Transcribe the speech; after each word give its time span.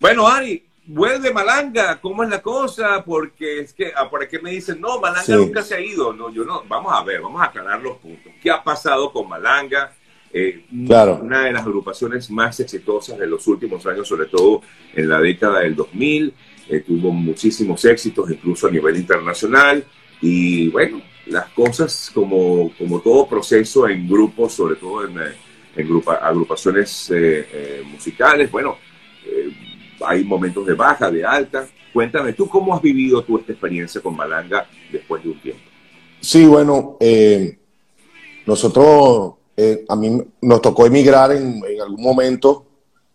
Bueno, 0.00 0.26
Ari, 0.26 0.64
vuelve 0.86 1.32
Malanga, 1.32 2.00
¿cómo 2.00 2.24
es 2.24 2.30
la 2.30 2.40
cosa? 2.40 3.04
Porque 3.04 3.60
es 3.60 3.72
que, 3.72 3.92
ah, 3.94 4.08
por 4.08 4.22
aquí 4.22 4.38
me 4.38 4.50
dicen, 4.50 4.80
no, 4.80 4.98
Malanga 4.98 5.36
nunca 5.36 5.62
se 5.62 5.74
ha 5.74 5.80
ido. 5.80 6.12
No, 6.12 6.32
yo 6.32 6.44
no. 6.44 6.64
Vamos 6.66 6.92
a 6.92 7.04
ver, 7.04 7.20
vamos 7.20 7.40
a 7.40 7.44
aclarar 7.44 7.80
los 7.82 7.98
puntos. 7.98 8.32
¿Qué 8.42 8.50
ha 8.50 8.62
pasado 8.62 9.12
con 9.12 9.28
Malanga? 9.28 9.92
Eh, 10.32 10.64
claro. 10.86 11.20
Una 11.22 11.44
de 11.44 11.52
las 11.52 11.62
agrupaciones 11.62 12.30
más 12.30 12.58
exitosas 12.60 13.18
de 13.18 13.26
los 13.26 13.46
últimos 13.46 13.84
años, 13.86 14.08
sobre 14.08 14.26
todo 14.26 14.62
en 14.94 15.08
la 15.08 15.20
década 15.20 15.60
del 15.60 15.76
2000. 15.76 16.34
Eh, 16.70 16.80
tuvo 16.80 17.12
muchísimos 17.12 17.84
éxitos, 17.84 18.30
incluso 18.30 18.66
a 18.66 18.70
nivel 18.70 18.96
internacional. 18.96 19.84
Y 20.22 20.68
bueno, 20.68 21.02
las 21.26 21.48
cosas 21.50 22.10
como, 22.12 22.72
como 22.78 23.00
todo 23.00 23.28
proceso 23.28 23.88
en 23.88 24.08
grupos, 24.08 24.54
sobre 24.54 24.76
todo 24.76 25.06
en, 25.06 25.18
eh, 25.18 25.34
en 25.76 26.02
agrupaciones 26.22 27.10
eh, 27.10 27.48
eh, 27.52 27.82
musicales, 27.86 28.50
bueno, 28.50 28.78
hay 30.06 30.24
momentos 30.24 30.66
de 30.66 30.74
baja, 30.74 31.10
de 31.10 31.24
alta. 31.24 31.66
Cuéntame, 31.92 32.32
¿tú 32.32 32.48
cómo 32.48 32.74
has 32.74 32.82
vivido 32.82 33.22
tú 33.22 33.38
esta 33.38 33.52
experiencia 33.52 34.00
con 34.00 34.16
Malanga 34.16 34.66
después 34.92 35.22
de 35.22 35.30
un 35.30 35.40
tiempo? 35.40 35.62
Sí, 36.20 36.46
bueno, 36.46 36.98
nosotros, 38.46 39.34
a 39.88 39.96
mí 39.96 40.22
nos 40.42 40.62
tocó 40.62 40.86
emigrar 40.86 41.32
en, 41.32 41.62
en 41.64 41.80
algún 41.80 42.02
momento 42.02 42.66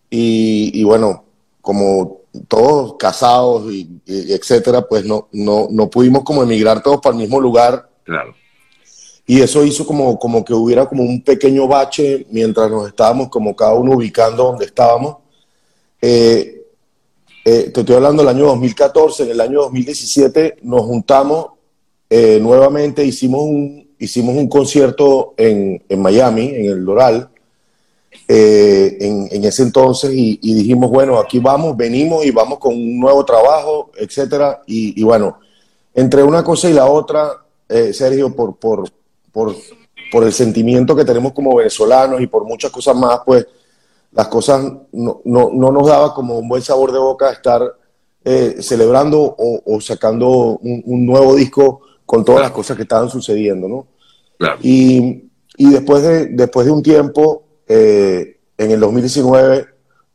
y, 0.10 0.72
y, 0.74 0.84
bueno, 0.84 1.24
como 1.62 2.22
todos 2.48 2.96
casados 2.98 3.72
y, 3.72 4.02
etcétera, 4.05 4.82
pues 4.82 5.05
no, 5.05 5.30
no, 5.32 5.68
no 5.72 5.90
pudimos 5.90 6.24
como 6.24 6.44
emigrar 6.44 6.84
todos 6.84 6.99
para 7.02 7.16
el 7.16 7.22
mismo 7.22 7.40
lugar 7.40 7.90
Claro. 8.05 8.36
Y 9.26 9.41
eso 9.41 9.66
hizo 9.66 9.86
como, 9.86 10.18
como 10.20 10.46
que 10.46 10.54
hubiera 10.54 10.86
como 10.86 11.04
un 11.04 11.22
pequeño 11.22 11.68
bache 11.68 12.27
mientras 12.30 12.70
nos 12.70 12.88
estábamos 12.88 13.30
como 13.30 13.55
cada 13.55 13.74
uno 13.74 13.94
ubicando 13.94 14.44
donde 14.44 14.66
estábamos. 14.66 15.18
Eh, 15.99 16.55
eh, 17.45 17.70
te 17.73 17.80
estoy 17.80 17.95
hablando 17.95 18.23
del 18.23 18.35
año 18.35 18.48
2014, 18.48 19.23
en 19.23 19.30
el 19.30 19.40
año 19.40 19.62
2017 19.62 20.57
nos 20.63 20.82
juntamos 20.82 21.52
eh, 22.10 22.40
nuevamente, 22.41 23.05
hicimos 23.05 23.43
un, 23.43 23.87
hicimos 23.98 24.35
un 24.35 24.49
concierto 24.49 25.34
en, 25.37 25.82
en 25.87 26.02
Miami, 26.02 26.49
en 26.49 26.65
el 26.65 26.84
Doral, 26.84 27.29
en, 28.27 29.27
en, 29.32 29.43
ese 29.46 29.63
entonces 29.63 30.12
y, 30.13 30.37
dijimos, 30.41 30.90
bueno, 30.90 31.20
aquí 31.20 31.40
vamos, 31.40 31.77
venimos 31.77 32.26
y 32.26 32.32
vamos 32.32 32.60
con 32.60 32.74
un 32.74 32.99
nuevo 32.99 33.24
trabajo, 33.24 33.91
etcétera. 33.98 34.63
Y, 34.65 34.99
y 34.99 35.04
bueno, 35.04 35.37
entre 35.96 36.21
una 36.24 36.43
cosa 36.43 36.70
y 36.70 36.74
la 36.74 36.87
otra, 36.87 37.32
eh, 37.70 37.93
Sergio, 37.93 38.35
por, 38.35 38.57
por, 38.57 38.90
por, 39.32 39.55
por, 40.12 40.24
el 40.26 40.34
sentimiento 40.34 40.96
que 40.96 41.05
tenemos 41.05 41.32
como 41.32 41.55
venezolanos 41.55 42.20
y 42.20 42.27
por 42.27 42.43
muchas 42.43 42.70
cosas 42.70 42.96
más, 42.98 43.21
pues 43.26 43.48
las 44.16 44.27
cosas 44.30 44.63
no, 44.94 45.21
no, 45.26 45.52
no 45.54 45.71
nos 45.71 45.88
daba 45.88 46.13
como 46.13 46.40
un 46.40 46.48
buen 46.48 46.62
sabor 46.62 46.91
de 46.94 46.99
boca 46.99 47.32
estar 47.32 47.62
eh, 48.24 48.58
celebrando 48.62 49.35
o, 49.38 49.82
sacando 49.82 50.58
un, 50.58 51.05
nuevo 51.05 51.35
disco 51.35 51.82
con 52.05 52.24
todas 52.24 52.41
las 52.41 52.52
cosas 52.52 52.77
que 52.77 52.84
estaban 52.84 53.10
sucediendo, 53.10 53.68
¿no? 53.68 53.88
Y, 54.62 55.30
y, 55.58 55.70
después, 55.70 56.02
de, 56.02 56.27
después 56.27 56.66
de 56.66 56.71
un 56.71 56.82
tiempo, 56.82 57.43
eh, 57.68 58.40
en 58.58 58.71
el 58.71 58.80
2019, 58.80 59.68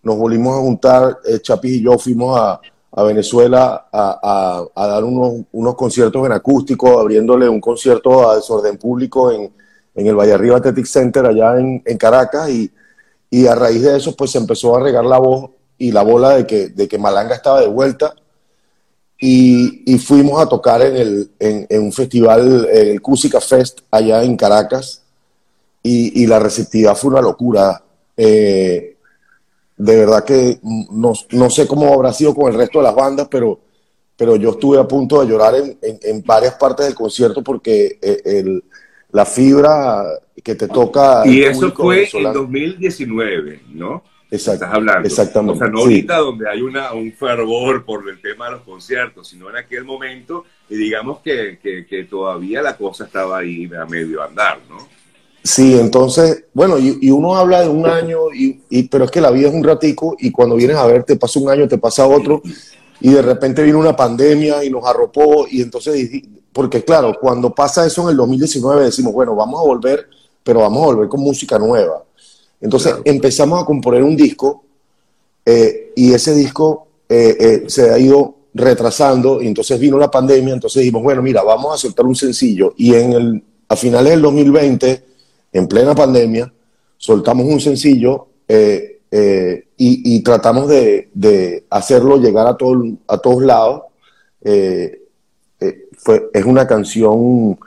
nos 0.03 0.17
volvimos 0.17 0.57
a 0.57 0.61
juntar, 0.61 1.19
Chapis 1.43 1.73
y 1.73 1.83
yo 1.83 1.99
fuimos 1.99 2.39
a, 2.41 2.61
a 2.93 3.03
Venezuela 3.03 3.87
a, 3.93 4.65
dar 4.75 5.05
unos, 5.05 5.45
unos, 5.53 5.75
conciertos 5.77 6.25
en 6.25 6.33
acústico, 6.33 6.99
abriéndole 6.99 7.49
un 7.49 7.61
concierto 7.61 8.29
a 8.29 8.37
Desorden 8.37 8.79
Público 8.79 9.31
en, 9.31 9.53
en 9.95 10.07
el 10.07 10.17
Valle 10.17 10.33
Arriba 10.33 10.57
Athletic 10.57 10.87
Center 10.87 11.27
allá 11.27 11.61
en, 11.61 11.83
en 11.85 11.99
Caracas 11.99 12.49
y, 12.49 12.73
y, 13.31 13.47
a 13.47 13.55
raíz 13.55 13.83
de 13.83 13.97
eso 13.97 14.15
pues 14.17 14.33
se 14.33 14.39
empezó 14.39 14.77
a 14.77 14.81
regar 14.81 15.05
la 15.05 15.19
voz 15.19 15.51
y 15.79 15.93
la 15.93 16.03
bola 16.03 16.37
de 16.37 16.47
que, 16.47 16.69
de 16.69 16.89
que 16.89 16.99
Malanga 16.99 17.35
estaba 17.35 17.61
de 17.61 17.69
vuelta 17.69 18.15
y, 19.19 19.93
y 19.93 19.99
fuimos 19.99 20.41
a 20.41 20.49
tocar 20.49 20.81
en, 20.83 20.97
el, 20.97 21.31
en, 21.39 21.83
un 21.83 21.93
festival, 21.93 22.67
el 22.73 23.01
Cusica 23.03 23.41
Fest 23.41 23.81
allá 23.91 24.23
en 24.25 24.37
Caracas 24.37 25.03
y, 25.83 26.23
y 26.23 26.27
la 26.27 26.39
receptividad 26.39 26.97
fue 26.97 27.11
una 27.11 27.21
locura. 27.21 27.83
Eh, 28.17 28.97
de 29.77 29.97
verdad 29.97 30.25
que 30.25 30.59
no, 30.63 31.13
no, 31.31 31.51
sé 31.51 31.67
cómo 31.67 31.93
habrá 31.93 32.13
sido 32.13 32.35
con 32.35 32.53
el 32.53 32.59
resto 32.59 32.79
de 32.79 32.85
las 32.85 32.95
bandas, 32.95 33.29
pero, 33.31 33.61
pero 34.17 34.37
yo 34.37 34.51
estuve 34.51 34.79
a 34.79 34.89
punto 34.89 35.21
de 35.21 35.27
llorar 35.27 35.55
en, 35.55 35.79
en, 35.81 36.23
varias 36.23 36.55
partes 36.55 36.87
del 36.87 36.95
concierto 36.95 37.43
porque 37.43 37.99
eh, 38.01 38.23
el, 38.25 38.65
la 39.13 39.25
fibra 39.25 40.05
que 40.43 40.55
te 40.55 40.69
toca... 40.69 41.23
Y 41.27 41.43
eso 41.43 41.73
fue 41.73 42.09
en 42.13 42.33
2019, 42.33 43.61
¿no? 43.75 44.03
Exacto, 44.31 44.65
Estás 44.65 44.75
hablando. 44.75 45.09
Exactamente. 45.09 45.55
O 45.55 45.59
sea, 45.59 45.69
no 45.69 45.81
ahorita 45.81 46.17
donde 46.19 46.49
hay 46.49 46.63
una, 46.63 46.93
un 46.93 47.13
fervor 47.13 47.85
por 47.85 48.09
el 48.09 48.21
tema 48.21 48.47
de 48.47 48.53
los 48.53 48.61
conciertos, 48.63 49.29
sino 49.29 49.51
en 49.51 49.57
aquel 49.57 49.85
momento, 49.85 50.45
y 50.69 50.77
digamos 50.77 51.19
que, 51.19 51.59
que, 51.61 51.85
que 51.85 52.05
todavía 52.05 52.63
la 52.63 52.77
cosa 52.77 53.05
estaba 53.05 53.39
ahí 53.39 53.69
a 53.75 53.87
medio 53.87 54.23
andar, 54.23 54.61
¿no? 54.69 55.01
Sí, 55.43 55.79
entonces, 55.79 56.45
bueno, 56.53 56.79
y, 56.79 57.11
uno 57.11 57.35
habla 57.35 57.63
de 57.63 57.69
un 57.69 57.87
año, 57.87 58.19
y, 58.33 58.83
pero 58.89 59.05
es 59.05 59.11
que 59.11 59.23
la 59.23 59.31
vida 59.31 59.49
es 59.49 59.55
un 59.55 59.65
ratico 59.65 60.15
y 60.19 60.31
cuando 60.31 60.55
vienes 60.55 60.77
a 60.77 60.87
ver 60.87 61.03
te 61.05 61.17
pasa 61.17 61.41
un 61.41 61.49
año, 61.49 61.67
te 61.67 61.79
pasa 61.79 62.07
otro 62.07 62.43
y 63.01 63.11
de 63.11 63.23
repente 63.23 63.63
viene 63.63 63.79
una 63.79 63.97
pandemia 63.97 64.63
y 64.63 64.71
nos 64.71 64.85
arropó 64.85 65.47
y 65.51 65.63
entonces, 65.63 66.11
porque 66.53 66.85
claro, 66.85 67.17
cuando 67.21 67.55
pasa 67.55 67.87
eso 67.87 68.03
en 68.03 68.11
el 68.11 68.17
2019 68.17 68.85
decimos, 68.85 69.13
bueno, 69.13 69.35
vamos 69.35 69.61
a 69.61 69.65
volver, 69.65 70.07
pero 70.43 70.61
vamos 70.61 70.83
a 70.83 70.87
volver 70.87 71.09
con 71.09 71.21
música 71.21 71.59
nueva. 71.59 72.05
Entonces 72.61 72.95
empezamos 73.05 73.63
a 73.63 73.65
componer 73.65 74.03
un 74.03 74.17
disco 74.17 74.65
eh, 75.47 75.93
y 75.97 76.13
ese 76.13 76.35
disco 76.35 76.89
eh, 77.09 77.37
eh, 77.41 77.65
se 77.69 77.91
ha 77.91 77.99
ido 77.99 78.35
retrasando 78.53 79.41
y 79.41 79.47
entonces 79.47 79.81
vino 79.81 79.97
la 79.97 80.11
pandemia, 80.11 80.53
entonces 80.53 80.81
dijimos, 80.81 81.03
bueno, 81.03 81.23
mira, 81.23 81.43
vamos 81.43 81.75
a 81.75 81.79
soltar 81.79 82.05
un 82.05 82.17
sencillo 82.17 82.75
y 82.77 82.95
en 82.95 83.13
el, 83.13 83.45
a 83.69 83.77
finales 83.77 84.11
del 84.11 84.23
2020 84.23 85.05
en 85.53 85.69
plena 85.69 85.95
pandemia, 85.95 86.53
soltamos 86.99 87.47
un 87.47 87.61
sencillo 87.61 88.27
eh, 89.11 89.65
eh, 89.67 89.67
y, 89.77 90.21
tratamos 90.23 90.69
de, 90.69 91.65
hacerlo 91.71 92.19
llegar 92.19 92.47
a, 92.47 92.57
todo, 92.57 92.83
a 93.07 93.19
todos 93.19 93.43
lados. 93.43 93.83
Eh, 94.43 95.03
fue, 95.99 96.31
es 96.33 96.45
una 96.45 96.67
canción 96.67 97.59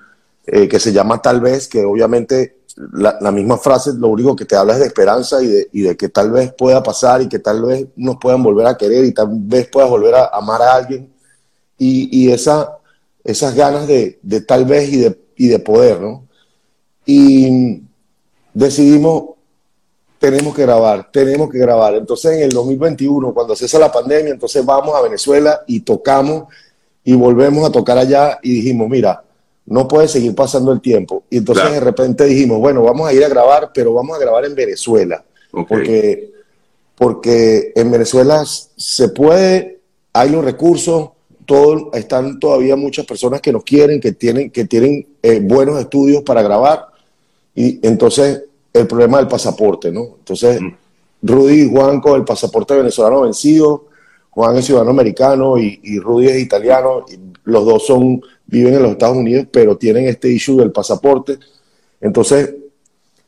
que 0.45 0.79
se 0.79 0.91
llama 0.91 1.21
Tal 1.21 1.39
vez, 1.39 1.67
que 1.67 1.83
obviamente 1.85 2.57
la, 2.93 3.31
misma 3.31 3.57
frase 3.57 3.93
lo 3.93 4.09
único 4.09 4.35
que 4.35 4.45
te 4.45 4.55
habla 4.55 4.73
es 4.73 4.79
de 4.79 4.87
esperanza 4.87 5.41
y 5.41 5.47
de, 5.47 5.69
y 5.71 5.81
de, 5.81 5.95
que 5.95 6.09
tal 6.09 6.31
vez 6.31 6.51
pueda 6.53 6.81
pasar 6.81 7.21
y 7.21 7.29
que 7.29 7.39
tal 7.39 7.61
vez 7.61 7.87
nos 7.95 8.17
puedan 8.17 8.41
volver 8.41 8.65
a 8.65 8.77
querer 8.77 9.05
y 9.05 9.13
tal 9.13 9.27
vez 9.29 9.67
puedas 9.67 9.89
volver 9.89 10.15
a 10.15 10.27
amar 10.27 10.61
a 10.61 10.73
alguien. 10.73 11.13
Y, 11.77 12.09
y 12.25 12.31
esa, 12.31 12.77
esas 13.23 13.55
ganas 13.55 13.87
de, 13.87 14.19
de, 14.21 14.41
tal 14.41 14.65
vez 14.65 14.91
y 14.91 14.97
de, 14.97 15.19
y 15.35 15.47
de 15.47 15.59
poder, 15.59 16.01
¿no? 16.01 16.27
Y 17.05 17.83
decidimos, 18.53 19.32
tenemos 20.23 20.55
que 20.55 20.61
grabar, 20.61 21.11
tenemos 21.11 21.49
que 21.49 21.57
grabar. 21.57 21.95
Entonces 21.95 22.31
en 22.31 22.43
el 22.43 22.51
2021, 22.51 23.33
cuando 23.33 23.57
cesa 23.57 23.77
la 23.77 23.91
pandemia, 23.91 24.31
entonces 24.31 24.65
vamos 24.65 24.95
a 24.95 25.01
Venezuela 25.01 25.63
y 25.67 25.81
tocamos 25.81 26.45
y 27.03 27.13
volvemos 27.13 27.67
a 27.67 27.71
tocar 27.73 27.97
allá 27.97 28.39
y 28.41 28.53
dijimos, 28.53 28.87
mira, 28.87 29.21
no 29.65 29.85
puede 29.85 30.07
seguir 30.07 30.33
pasando 30.33 30.71
el 30.71 30.79
tiempo. 30.79 31.23
Y 31.29 31.39
entonces 31.39 31.69
de 31.69 31.79
repente 31.81 32.23
dijimos, 32.23 32.59
bueno, 32.59 32.83
vamos 32.83 33.05
a 33.05 33.11
ir 33.11 33.21
a 33.21 33.27
grabar, 33.27 33.71
pero 33.73 33.93
vamos 33.93 34.15
a 34.15 34.19
grabar 34.21 34.45
en 34.45 34.55
Venezuela. 34.55 35.25
Porque, 35.67 36.31
porque 36.95 37.73
en 37.75 37.91
Venezuela 37.91 38.45
se 38.45 39.09
puede, 39.09 39.81
hay 40.13 40.29
los 40.29 40.45
recursos, 40.45 41.09
todo, 41.45 41.91
están 41.91 42.39
todavía 42.39 42.77
muchas 42.77 43.05
personas 43.05 43.41
que 43.41 43.51
nos 43.51 43.65
quieren, 43.65 43.99
que 43.99 44.13
tienen, 44.13 44.51
que 44.51 44.63
tienen 44.63 45.05
eh, 45.21 45.41
buenos 45.43 45.81
estudios 45.81 46.23
para 46.23 46.41
grabar 46.41 46.87
y 47.53 47.85
entonces 47.85 48.43
el 48.73 48.87
problema 48.87 49.19
del 49.19 49.27
pasaporte, 49.27 49.91
¿no? 49.91 50.15
Entonces, 50.19 50.59
mm. 50.59 50.75
Rudy 51.21 51.61
y 51.61 51.69
Juan 51.69 52.01
con 52.01 52.15
el 52.19 52.25
pasaporte 52.25 52.75
venezolano 52.75 53.21
vencido, 53.21 53.87
Juan 54.31 54.57
es 54.57 54.65
ciudadano 54.65 54.91
americano 54.91 55.57
y, 55.57 55.99
Rudy 55.99 56.27
es 56.27 56.41
italiano, 56.41 57.05
y 57.07 57.19
los 57.43 57.65
dos 57.65 57.85
son, 57.85 58.21
viven 58.47 58.73
en 58.73 58.83
los 58.83 58.91
Estados 58.93 59.17
Unidos, 59.17 59.47
pero 59.51 59.77
tienen 59.77 60.07
este 60.07 60.29
issue 60.29 60.57
del 60.57 60.71
pasaporte. 60.71 61.37
Entonces, 62.01 62.55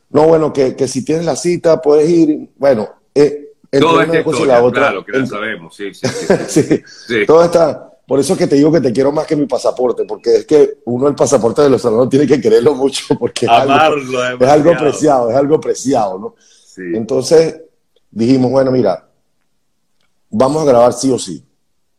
no, 0.09 0.27
bueno, 0.27 0.51
que, 0.51 0.75
que 0.75 0.87
si 0.87 1.05
tienes 1.05 1.25
la 1.25 1.35
cita 1.35 1.79
puedes 1.79 2.09
ir, 2.09 2.49
bueno, 2.57 2.89
eh, 3.13 3.53
todo 3.79 3.99
una 3.99 4.23
cosa 4.23 4.43
y 4.43 4.45
la 4.45 4.63
otra. 4.63 4.81
Claro, 4.81 5.05
que 5.05 5.27
sabemos, 5.27 5.75
sí, 5.77 5.93
sí, 5.93 6.07
sí. 6.47 6.83
sí. 7.07 7.25
Todo 7.25 7.43
está, 7.43 7.94
por 8.07 8.19
eso 8.19 8.33
es 8.33 8.39
que 8.39 8.47
te 8.47 8.55
digo 8.55 8.71
que 8.71 8.81
te 8.81 8.93
quiero 8.93 9.11
más 9.11 9.25
que 9.25 9.35
mi 9.35 9.45
pasaporte, 9.47 10.05
porque 10.05 10.35
es 10.37 10.45
que 10.45 10.79
uno 10.85 11.07
el 11.07 11.15
pasaporte 11.15 11.63
de 11.63 11.69
los 11.69 11.83
no 11.85 12.07
tiene 12.07 12.27
que 12.27 12.39
quererlo 12.39 12.75
mucho, 12.75 13.15
porque 13.19 13.45
es, 13.45 13.51
algo, 13.51 14.71
preciado, 14.77 15.31
es 15.31 15.35
algo 15.35 15.59
preciado, 15.59 16.19
¿no? 16.19 16.35
Entonces 16.77 17.61
dijimos, 18.11 18.51
bueno, 18.51 18.71
mira, 18.71 19.07
vamos 20.29 20.61
a 20.61 20.65
grabar 20.65 20.93
sí 20.93 21.11
o 21.11 21.17
sí. 21.17 21.43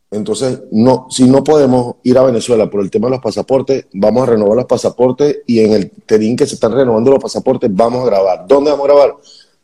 Entonces, 0.09 0.61
no, 0.71 1.07
si 1.09 1.25
no 1.25 1.43
podemos 1.43 1.95
ir 2.03 2.17
a 2.17 2.23
Venezuela 2.23 2.69
por 2.69 2.79
el 2.79 2.89
tema 2.89 3.07
de 3.07 3.15
los 3.15 3.21
pasaportes, 3.21 3.87
vamos 3.93 4.23
a 4.23 4.31
renovar 4.31 4.55
los 4.55 4.65
pasaportes 4.65 5.39
y 5.45 5.59
en 5.59 5.73
el 5.73 5.91
terín 6.05 6.37
que 6.37 6.45
se 6.45 6.55
están 6.55 6.71
renovando 6.71 7.11
los 7.11 7.21
pasaportes, 7.21 7.69
vamos 7.73 8.03
a 8.03 8.05
grabar. 8.05 8.47
¿Dónde 8.47 8.71
vamos 8.71 8.85
a 8.85 8.93
grabar? 8.93 9.15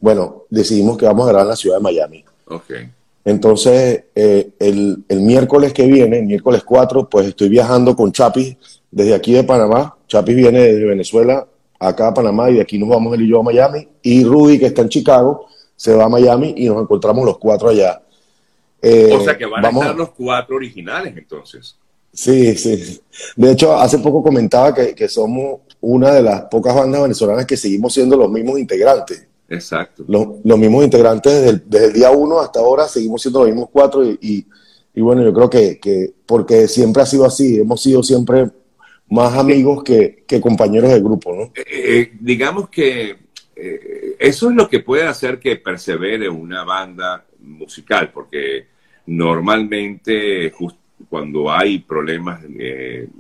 Bueno, 0.02 0.44
decidimos 0.50 0.98
que 0.98 1.06
vamos 1.06 1.26
a 1.26 1.30
grabar 1.30 1.46
en 1.46 1.50
la 1.52 1.56
ciudad 1.56 1.78
de 1.78 1.84
Miami. 1.84 2.26
Okay. 2.46 2.92
Entonces, 3.26 4.04
eh, 4.16 4.50
el, 4.60 5.04
el, 5.08 5.22
miércoles 5.22 5.72
que 5.72 5.86
viene, 5.88 6.20
el 6.20 6.26
miércoles 6.26 6.64
4, 6.64 7.10
pues 7.10 7.28
estoy 7.28 7.50
viajando 7.50 7.96
con 7.96 8.12
Chapis 8.12 8.58
desde 8.92 9.14
aquí 9.14 9.34
de 9.34 9.44
Panamá. 9.44 9.96
Chapis 10.08 10.36
viene 10.36 10.60
desde 10.60 10.86
Venezuela 10.86 11.48
acá 11.80 12.10
a 12.10 12.14
Panamá 12.14 12.50
y 12.50 12.56
de 12.56 12.62
aquí 12.62 12.78
nos 12.78 12.90
vamos 12.90 13.14
él 13.14 13.24
y 13.24 13.30
yo 13.30 13.40
a 13.40 13.44
Miami. 13.44 13.88
Y 14.02 14.24
Rudy, 14.24 14.60
que 14.60 14.68
está 14.68 14.82
en 14.82 14.90
Chicago, 14.90 15.48
se 15.76 15.94
va 15.94 16.06
a 16.06 16.10
Miami 16.10 16.54
y 16.58 16.68
nos 16.68 16.82
encontramos 16.82 17.26
los 17.26 17.38
cuatro 17.38 17.70
allá. 17.70 18.02
Eh, 18.82 19.14
o 19.14 19.24
sea 19.24 19.38
que 19.38 19.46
van 19.46 19.66
a 19.66 19.70
estar 19.70 19.96
los 19.96 20.10
cuatro 20.10 20.58
originales 20.58 21.16
entonces. 21.16 21.78
Sí, 22.12 22.56
sí. 22.56 23.02
De 23.36 23.52
hecho, 23.52 23.74
hace 23.76 23.98
poco 24.00 24.22
comentaba 24.22 24.74
que, 24.74 24.94
que 24.94 25.08
somos 25.08 25.62
una 25.82 26.12
de 26.12 26.22
las 26.22 26.44
pocas 26.44 26.76
bandas 26.76 27.02
venezolanas 27.02 27.46
que 27.46 27.58
seguimos 27.58 27.94
siendo 27.94 28.18
los 28.18 28.30
mismos 28.30 28.60
integrantes. 28.60 29.28
Exacto. 29.54 30.04
Los, 30.08 30.60
mismos 30.60 30.84
integrantes 30.84 31.62
desde 31.70 31.88
el, 31.88 31.94
día 31.94 32.12
uno 32.12 32.40
hasta 32.40 32.60
ahora 32.60 32.88
seguimos 32.88 33.22
siendo 33.22 33.40
los 33.40 33.50
mismos 33.50 33.70
cuatro 33.72 34.04
y, 34.04 34.46
y, 34.94 35.02
bueno, 35.02 35.24
yo 35.24 35.34
creo 35.34 35.50
que, 35.50 35.80
que, 35.80 36.14
porque 36.26 36.68
siempre 36.68 37.04
ha 37.04 37.06
sido 37.06 37.26
así, 37.26 37.60
hemos 37.60 37.82
sido 37.82 38.04
siempre 38.04 38.50
más 39.10 39.34
amigos 39.38 39.84
que, 39.84 40.24
que 40.28 40.42
compañeros 40.42 40.92
de 40.92 41.00
grupo, 41.00 41.36
¿no? 41.36 41.44
Eh, 41.56 41.64
eh, 41.66 42.12
digamos 42.20 42.70
que 42.70 43.18
eh, 43.56 44.16
eso 44.18 44.50
es 44.50 44.56
lo 44.56 44.68
que 44.68 44.80
puede 44.80 45.04
hacer 45.04 45.40
que 45.40 45.56
persevere 45.58 46.28
una 46.30 46.64
banda 46.64 47.26
musical, 47.40 48.12
porque 48.12 48.68
normalmente 49.06 50.52
cuando 51.10 51.52
hay 51.52 51.80
problemas 51.80 52.42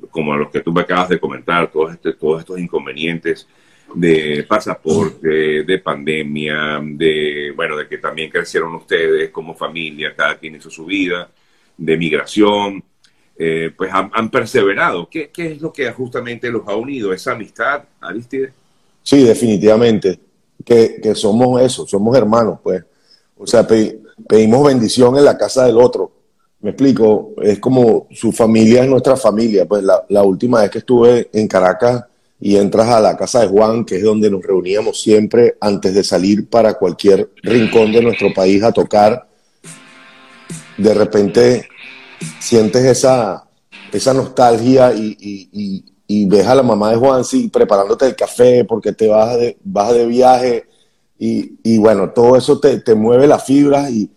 como 0.09 0.35
los 0.35 0.49
que 0.49 0.61
tú 0.61 0.71
me 0.71 0.81
acabas 0.81 1.09
de 1.09 1.19
comentar, 1.19 1.69
todos, 1.71 1.93
este, 1.93 2.13
todos 2.13 2.39
estos 2.39 2.59
inconvenientes, 2.59 3.47
de 3.93 4.45
pasaporte, 4.47 5.63
de 5.63 5.79
pandemia, 5.79 6.81
de, 6.83 7.53
bueno, 7.55 7.77
de 7.77 7.87
que 7.87 7.97
también 7.97 8.29
crecieron 8.29 8.75
ustedes 8.75 9.29
como 9.29 9.55
familia, 9.55 10.15
cada 10.15 10.37
quien 10.37 10.55
hizo 10.55 10.69
su 10.69 10.85
vida, 10.85 11.29
de 11.77 11.97
migración, 11.97 12.83
eh, 13.37 13.71
pues 13.75 13.91
han, 13.93 14.29
perseverado. 14.29 15.09
¿Qué, 15.09 15.29
¿Qué, 15.31 15.53
es 15.53 15.61
lo 15.61 15.73
que 15.73 15.91
justamente 15.91 16.49
los 16.49 16.67
ha 16.67 16.75
unido? 16.75 17.13
¿Esa 17.13 17.31
amistad, 17.33 17.83
Aristide? 17.99 18.53
Sí, 19.01 19.23
definitivamente, 19.23 20.19
que, 20.63 20.99
que 21.01 21.15
somos 21.15 21.61
eso, 21.61 21.85
somos 21.87 22.15
hermanos, 22.15 22.59
pues. 22.63 22.83
O 23.37 23.47
sea, 23.47 23.67
pedimos 23.67 24.65
bendición 24.65 25.17
en 25.17 25.25
la 25.25 25.37
casa 25.37 25.65
del 25.65 25.77
otro. 25.77 26.11
Me 26.61 26.69
explico, 26.69 27.33
es 27.41 27.59
como 27.59 28.07
su 28.11 28.31
familia 28.31 28.83
es 28.83 28.89
nuestra 28.89 29.17
familia. 29.17 29.65
Pues 29.65 29.83
la, 29.83 30.05
la 30.09 30.23
última 30.23 30.61
vez 30.61 30.69
que 30.69 30.77
estuve 30.77 31.29
en 31.33 31.47
Caracas, 31.47 32.05
y 32.45 32.57
entras 32.57 32.89
a 32.89 32.99
la 32.99 33.15
casa 33.15 33.39
de 33.39 33.47
Juan, 33.47 33.85
que 33.85 33.95
es 33.95 34.03
donde 34.03 34.29
nos 34.29 34.43
reuníamos 34.43 35.01
siempre 35.01 35.55
antes 35.61 35.93
de 35.93 36.03
salir 36.03 36.49
para 36.49 36.73
cualquier 36.73 37.29
rincón 37.41 37.93
de 37.93 38.01
nuestro 38.01 38.33
país 38.33 38.61
a 38.63 38.73
tocar, 38.73 39.29
de 40.77 40.93
repente 40.93 41.69
sientes 42.41 42.83
esa, 42.83 43.47
esa 43.93 44.13
nostalgia 44.13 44.93
y, 44.93 46.25
ves 46.27 46.45
a 46.45 46.55
la 46.55 46.63
mamá 46.63 46.91
de 46.91 46.97
Juan 46.97 47.23
sí, 47.23 47.47
preparándote 47.47 48.07
el 48.07 48.15
café 48.17 48.65
porque 48.65 48.91
te 48.91 49.07
vas 49.07 49.37
de, 49.37 49.57
vas 49.63 49.93
de 49.93 50.05
viaje 50.05 50.65
y, 51.17 51.77
bueno, 51.77 52.09
todo 52.09 52.35
eso 52.35 52.59
te, 52.59 52.81
te 52.81 52.93
mueve 52.93 53.25
las 53.25 53.45
fibras 53.45 53.89
y, 53.89 54.11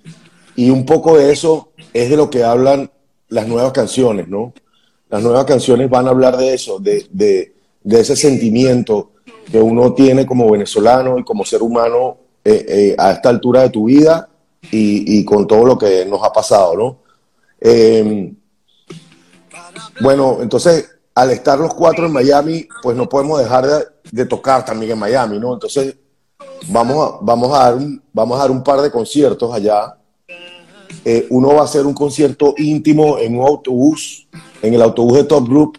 un 0.69 0.85
poco 0.85 1.17
de 1.17 1.31
eso 1.31 1.71
es 1.95 2.11
de 2.11 2.17
lo 2.17 2.29
que 2.29 2.43
hablan 2.43 2.91
las 3.29 3.47
nuevas 3.47 3.71
canciones, 3.71 4.27
¿no? 4.27 4.53
Las 5.09 5.23
nuevas 5.23 5.45
canciones 5.45 5.89
van 5.89 6.09
a 6.09 6.11
hablar 6.11 6.37
de 6.37 6.55
eso, 6.55 6.81
de 6.81 7.56
de 7.87 8.01
ese 8.01 8.17
sentimiento 8.17 9.13
que 9.51 9.61
uno 9.61 9.95
tiene 9.95 10.27
como 10.27 10.51
venezolano 10.51 11.21
y 11.21 11.25
como 11.25 11.45
ser 11.45 11.63
humano 11.63 12.17
eh, 12.45 12.67
eh, 12.69 12.97
a 12.99 13.13
esta 13.13 13.29
altura 13.29 13.63
de 13.63 13.71
tu 13.71 13.85
vida 13.85 14.29
y, 14.73 15.25
con 15.25 15.47
todo 15.47 15.65
lo 15.65 15.79
que 15.79 16.05
nos 16.05 16.21
ha 16.25 16.33
pasado, 16.33 16.77
¿no? 16.77 16.99
Em, 17.61 18.35
bueno, 20.01 20.39
entonces, 20.41 20.91
al 21.15 21.31
estar 21.31 21.61
los 21.61 21.75
cuatro 21.75 22.07
en 22.07 22.13
Miami, 22.13 22.67
pues 22.83 22.97
no 22.97 23.09
podemos 23.09 23.39
dejar 23.39 23.69
de, 24.11 24.27
tocar 24.27 24.65
también 24.65 24.91
en 24.91 24.99
Miami, 24.99 25.39
¿no? 25.39 25.55
Entonces, 25.55 25.95
vamos 26.67 26.97
a, 26.97 27.19
vamos 27.23 27.57
a, 27.57 27.71
dar, 27.71 27.79
vamos 28.13 28.37
a 28.37 28.41
dar 28.41 28.51
un 28.51 28.65
par 28.65 28.81
de 28.81 28.91
conciertos 28.91 29.55
allá. 29.55 29.97
Eh, 31.05 31.29
uno 31.31 31.55
va 31.55 31.61
a 31.61 31.65
hacer 31.65 31.87
un 31.87 31.95
concierto 31.95 32.53
íntimo 32.59 33.17
en 33.19 33.39
un 33.39 33.47
autobús, 33.47 34.27
en 34.61 34.75
el 34.75 34.83
autobús 34.83 35.19
de 35.19 35.25
Top 35.25 35.49
Group, 35.49 35.79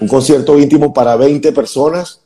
un 0.00 0.08
concierto 0.08 0.58
íntimo 0.58 0.92
para 0.92 1.16
20 1.16 1.52
personas. 1.52 2.22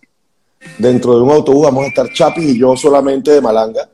Dentro 0.78 1.16
de 1.16 1.22
un 1.22 1.30
autobús 1.30 1.64
vamos 1.64 1.84
a 1.84 1.88
estar 1.88 2.10
Chapi 2.12 2.40
y 2.42 2.58
yo 2.58 2.74
solamente 2.76 3.32
de 3.32 3.40
Malanga. 3.40 3.90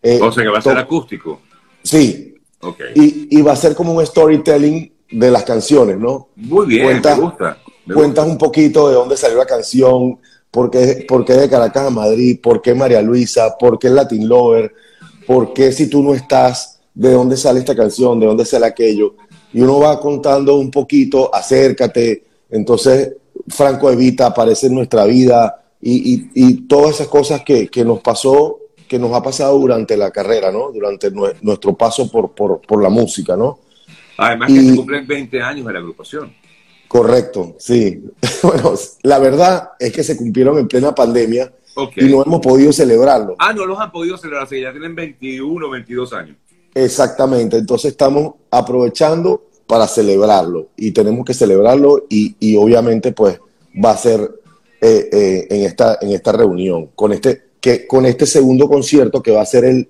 Eh, 0.00 0.20
o 0.22 0.30
sea 0.30 0.44
que 0.44 0.50
va 0.50 0.58
a 0.58 0.62
ser 0.62 0.76
acústico. 0.76 1.40
Sí. 1.82 2.36
Okay. 2.60 3.28
Y, 3.30 3.42
va 3.42 3.52
a 3.52 3.56
ser 3.56 3.74
como 3.74 3.92
un 3.92 4.06
storytelling 4.06 4.90
de 5.10 5.30
las 5.30 5.44
canciones, 5.44 5.98
¿no? 5.98 6.28
Muy 6.34 6.66
bien, 6.66 6.84
cuentas, 6.84 7.18
me 7.18 7.24
gusta. 7.24 7.58
cuentas 7.92 8.26
un 8.26 8.38
poquito 8.38 8.88
de 8.88 8.94
dónde 8.94 9.18
salió 9.18 9.36
la 9.36 9.44
canción, 9.44 10.18
por 10.50 10.70
qué, 10.70 11.04
por 11.06 11.26
qué 11.26 11.34
de 11.34 11.50
Caracas 11.50 11.88
a 11.88 11.90
Madrid, 11.90 12.38
por 12.42 12.62
qué 12.62 12.74
María 12.74 13.02
Luisa, 13.02 13.54
por 13.58 13.78
qué 13.78 13.90
Latin 13.90 14.26
Lover, 14.26 14.72
por 15.26 15.52
qué 15.52 15.72
si 15.72 15.90
tú 15.90 16.02
no 16.02 16.14
estás, 16.14 16.80
de 16.94 17.12
dónde 17.12 17.36
sale 17.36 17.58
esta 17.58 17.74
canción, 17.74 18.18
de 18.18 18.26
dónde 18.26 18.46
sale 18.46 18.64
aquello. 18.64 19.14
Y 19.52 19.60
uno 19.60 19.80
va 19.80 20.00
contando 20.00 20.54
un 20.54 20.70
poquito, 20.70 21.34
acércate, 21.34 22.24
entonces, 22.54 23.16
Franco 23.48 23.90
Evita 23.90 24.26
aparece 24.26 24.68
en 24.68 24.76
nuestra 24.76 25.04
vida 25.06 25.60
y, 25.80 26.62
todas 26.68 26.94
esas 26.94 27.08
cosas 27.08 27.42
que, 27.42 27.68
nos 27.84 28.00
pasó, 28.00 28.60
que 28.88 28.96
nos 28.96 29.12
ha 29.12 29.22
pasado 29.22 29.58
durante 29.58 29.96
la 29.96 30.12
carrera, 30.12 30.52
¿no? 30.52 30.70
Durante 30.70 31.10
nuestro 31.10 31.74
paso 31.76 32.08
por, 32.08 32.80
la 32.80 32.88
música, 32.88 33.36
¿no? 33.36 33.58
Además 34.16 34.52
que 34.52 34.62
se 34.62 34.76
cumplen 34.76 35.04
20 35.04 35.42
años 35.42 35.66
de 35.66 35.72
la 35.72 35.78
agrupación. 35.80 36.32
Correcto, 36.86 37.56
sí. 37.58 38.04
Bueno, 38.44 38.74
la 39.02 39.18
verdad 39.18 39.70
es 39.80 39.92
que 39.92 40.04
se 40.04 40.16
cumplieron 40.16 40.56
en 40.58 40.68
plena 40.68 40.94
pandemia 40.94 41.52
y 41.96 42.04
no 42.04 42.22
hemos 42.22 42.40
podido 42.40 42.72
celebrarlo. 42.72 43.34
Ah, 43.40 43.52
no 43.52 43.66
los 43.66 43.80
han 43.80 43.90
podido 43.90 44.16
celebrar, 44.16 44.48
ya 44.48 44.70
tienen 44.70 44.94
21, 44.94 45.70
22 45.70 46.12
años. 46.12 46.36
Exactamente, 46.72 47.56
entonces 47.56 47.90
estamos 47.90 48.34
aprovechando 48.48 49.42
para 49.66 49.86
celebrarlo 49.86 50.68
y 50.76 50.92
tenemos 50.92 51.24
que 51.24 51.34
celebrarlo 51.34 52.04
y, 52.08 52.56
obviamente 52.56 53.12
pues 53.12 53.40
va 53.82 53.90
a 53.90 53.96
ser 53.96 54.20
eh, 54.80 55.08
eh, 55.12 55.46
en, 55.50 55.62
esta, 55.62 55.98
en 56.00 56.12
esta 56.12 56.32
reunión 56.32 56.90
con 56.94 57.12
este, 57.12 57.44
que, 57.60 57.86
con 57.86 58.06
este 58.06 58.26
segundo 58.26 58.68
concierto 58.68 59.22
que 59.22 59.32
va 59.32 59.42
a 59.42 59.46
ser 59.46 59.64
el, 59.64 59.88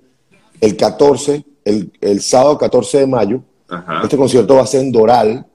el 0.61 0.77
14, 0.77 1.43
el, 1.65 1.91
el 2.01 2.21
sábado 2.21 2.57
14 2.57 2.99
de 2.99 3.07
mayo. 3.07 3.41
Este 4.03 4.15
concierto 4.15 4.55
va 4.55 4.61
a 4.61 4.67
ser 4.67 4.81
en 4.81 4.91
Doral, 4.91 5.45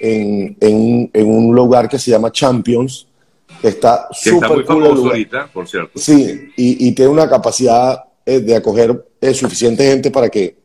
en, 0.00 0.56
en, 0.60 1.26
un 1.26 1.54
lugar 1.54 1.88
que 1.88 1.98
se 1.98 2.10
llama 2.10 2.30
Champions, 2.30 3.08
que 3.60 3.68
está 3.68 4.08
súper 4.12 4.64
cool 4.64 4.86
ahorita, 4.86 5.48
por 5.52 5.66
cierto. 5.66 5.98
Sí, 5.98 6.52
y, 6.56 6.86
y 6.86 6.92
tiene 6.92 7.10
una 7.10 7.28
capacidad 7.28 8.04
eh, 8.24 8.40
de 8.40 8.54
acoger 8.54 9.04
suficiente 9.32 9.84
gente 9.84 10.10
para 10.10 10.28
que 10.28 10.56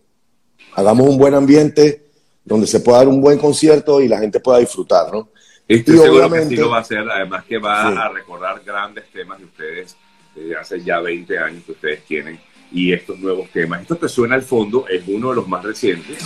hagamos 0.76 1.08
un 1.08 1.18
buen 1.18 1.34
ambiente 1.34 2.05
donde 2.46 2.68
se 2.68 2.80
pueda 2.80 3.00
dar 3.00 3.08
un 3.08 3.20
buen 3.20 3.40
concierto 3.40 4.00
y 4.00 4.08
la 4.08 4.20
gente 4.20 4.40
pueda 4.40 4.60
disfrutar, 4.60 5.12
¿no? 5.12 5.30
Estoy 5.68 5.98
seguro 5.98 6.30
que 6.30 6.46
sí 6.46 6.56
lo 6.56 6.70
va 6.70 6.78
a 6.78 6.82
hacer, 6.82 7.10
además 7.10 7.44
que 7.44 7.58
va 7.58 7.88
a 7.88 8.10
recordar 8.10 8.62
grandes 8.64 9.06
temas 9.12 9.40
de 9.40 9.46
ustedes 9.46 9.98
desde 10.36 10.56
hace 10.56 10.84
ya 10.84 11.00
20 11.00 11.40
años 11.40 11.64
que 11.66 11.72
ustedes 11.72 12.04
tienen 12.06 12.40
y 12.72 12.94
estos 12.94 13.18
nuevos 13.18 13.50
temas. 13.50 13.82
Esto 13.82 13.96
te 13.96 14.08
suena 14.08 14.36
al 14.36 14.44
fondo, 14.44 14.88
es 14.88 15.04
uno 15.08 15.30
de 15.30 15.36
los 15.38 15.48
más 15.48 15.64
recientes. 15.64 16.24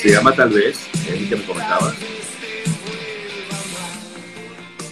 Se 0.00 0.10
llama 0.10 0.32
Tal 0.32 0.50
vez, 0.50 0.88
es 0.94 1.08
el 1.08 1.28
que 1.28 1.36
me 1.36 1.44
comentabas. 1.44 1.94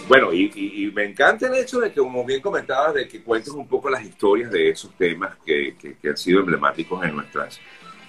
Bueno, 0.09 0.33
y, 0.33 0.91
me 0.93 1.05
encanta 1.05 1.47
el 1.47 1.55
hecho 1.55 1.79
de 1.79 1.93
que, 1.93 2.01
como 2.01 2.25
bien 2.25 2.41
comentabas, 2.41 2.93
de 2.93 3.07
que 3.07 3.21
cuentes 3.21 3.53
un 3.53 3.65
poco 3.65 3.89
las 3.89 4.03
historias 4.03 4.51
de 4.51 4.69
esos 4.69 4.91
temas 4.97 5.37
que, 5.45 5.75
que 5.79 6.09
han 6.09 6.17
sido 6.17 6.41
emblemáticos 6.41 7.01
en 7.05 7.15
nuestras 7.15 7.61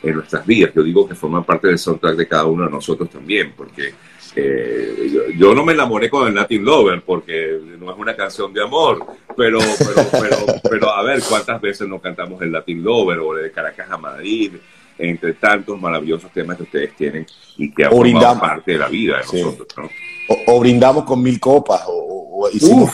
en 0.03 0.15
nuestras 0.15 0.45
vidas. 0.45 0.73
Yo 0.75 0.83
digo 0.83 1.09
que 1.09 1.15
forman 1.15 1.45
parte 1.45 1.69
del 1.69 1.79
soundtrack 1.79 2.17
de 2.17 2.29
cada 2.29 2.47
uno 2.47 2.65
de 2.65 2.71
nosotros 2.71 3.09
también, 3.11 3.53
porque 3.57 3.95
eh, 4.35 5.35
yo, 5.37 5.55
no 5.55 5.65
me 5.65 5.75
enamoré 5.75 6.09
con 6.09 6.27
el 6.27 6.35
Latin 6.35 6.65
Lover 6.65 7.03
porque 7.03 7.59
no 7.79 7.91
es 7.93 7.99
una 7.99 8.17
canción 8.17 8.53
de 8.53 8.63
amor, 8.63 9.05
pero, 9.37 9.59
pero, 9.79 10.09
pero, 10.13 10.37
pero 10.71 10.91
a 10.91 11.03
ver 11.03 11.23
cuántas 11.29 11.61
veces 11.61 11.87
nos 11.87 12.01
cantamos 12.01 12.41
el 12.43 12.51
Latin 12.51 12.83
Lover 12.83 13.19
o 13.19 13.35
de 13.35 13.51
Caracas 13.53 13.91
a 13.91 13.99
Madrid, 13.99 14.53
entre 14.99 15.35
tantos 15.35 15.81
maravillosos 15.81 16.31
temas 16.33 16.57
que 16.57 16.63
ustedes 16.63 16.97
tienen 16.97 17.27
y 17.57 17.73
que 17.73 17.85
han 17.85 17.91
formado 17.91 18.41
parte 18.41 18.73
de 18.73 18.79
la 18.79 18.89
vida 18.89 19.19
de 19.19 19.43
nosotros. 19.43 19.69
¿no? 19.77 19.91
O, 20.47 20.61
brindamos 20.61 21.05
con 21.05 21.23
mil 21.23 21.39
copas 21.39 21.83
o, 21.87 22.49
hicimos... 22.53 22.91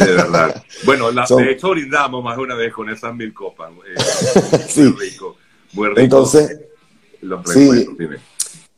de 0.00 0.12
verdad. 0.12 0.64
Bueno, 0.84 1.12
de 1.12 1.52
hecho 1.52 1.70
brindamos 1.70 2.24
más 2.24 2.36
de 2.36 2.42
una 2.42 2.54
vez 2.54 2.72
con 2.72 2.90
esas 2.90 3.14
mil 3.14 3.32
copas. 3.32 3.70
Eh, 3.86 4.58
sí. 4.68 4.94
rico. 4.98 5.36
Entonces, 5.96 6.60
sí, 7.46 7.86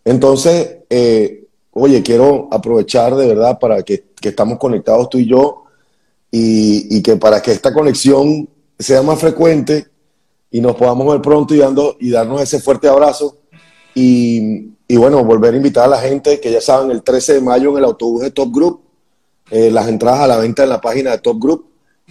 entonces, 0.05 0.79
eh, 0.89 1.47
oye, 1.73 2.03
quiero 2.03 2.49
aprovechar 2.53 3.15
de 3.17 3.27
verdad 3.27 3.59
para 3.59 3.83
que, 3.83 4.05
estamos 4.23 4.59
conectados 4.59 5.09
tú 5.09 5.19
y 5.19 5.27
yo 5.27 5.65
y, 6.33 7.01
que 7.03 7.17
para 7.17 7.41
que 7.41 7.53
esta 7.53 7.73
conexión 7.73 8.49
sea 8.79 9.03
más 9.03 9.21
frecuente, 9.21 9.87
y 10.51 10.61
nos 10.61 10.77
podamos 10.77 11.13
ver 11.13 11.21
pronto 11.21 11.55
y, 11.55 11.59
dando, 11.59 11.97
y 12.01 12.11
darnos 12.11 12.41
ese 12.41 12.61
fuerte 12.61 12.89
abrazo. 12.89 13.39
Y, 13.95 14.71
y, 14.89 14.97
bueno, 14.97 15.25
volver 15.25 15.55
a 15.55 15.57
invitar 15.57 15.85
a 15.85 15.89
la 15.89 16.01
gente 16.01 16.41
que 16.41 16.51
ya 16.51 16.61
saben, 16.61 16.91
el 16.91 17.03
13 17.03 17.35
de 17.35 17.41
mayo 17.41 17.71
en 17.71 17.79
el 17.79 17.85
autobús 17.85 18.23
de 18.23 18.31
Top 18.31 18.53
Group, 18.55 18.81
eh, 19.51 19.71
las 19.71 19.89
entradas 19.89 20.21
a 20.21 20.27
la 20.27 20.39
venta 20.39 20.63
en 20.63 20.69
la 20.71 20.81
página 20.81 21.13
de 21.13 21.19
Top 21.19 21.41
Group. 21.41 21.67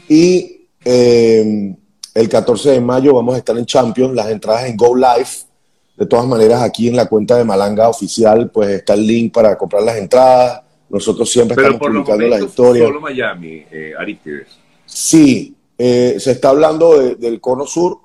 Y 0.08 0.68
eh, 0.84 1.76
el 2.16 2.30
14 2.30 2.72
de 2.72 2.82
mayo 2.82 3.14
vamos 3.14 3.36
a 3.36 3.40
estar 3.40 3.58
en 3.58 3.66
Champions, 3.66 4.16
las 4.16 4.30
entradas 4.30 4.66
en 4.66 4.78
Go 4.78 4.96
Live. 4.96 5.28
De 5.98 6.06
todas 6.06 6.26
maneras, 6.26 6.62
aquí 6.62 6.88
en 6.88 6.96
la 6.96 7.08
cuenta 7.08 7.38
de 7.38 7.44
Malanga 7.44 7.90
oficial, 7.90 8.50
pues 8.52 8.70
está 8.70 8.94
el 8.94 9.06
link 9.06 9.34
para 9.34 9.58
comprar 9.58 9.84
las 9.84 9.98
entradas. 9.98 10.62
Nosotros 10.90 11.30
siempre 11.30 11.56
estamos 11.56 11.80
publicando 11.80 12.28
las 12.28 12.42
historias. 12.42 12.88
Solo 12.88 13.02
Miami, 13.02 13.66
eh, 13.70 13.92
Aristides. 14.00 14.48
Sí, 14.86 15.56
eh, 15.78 16.16
se 16.18 16.32
está 16.32 16.50
hablando 16.50 17.16
del 17.16 17.42
Cono 17.42 17.66
Sur. 17.66 18.00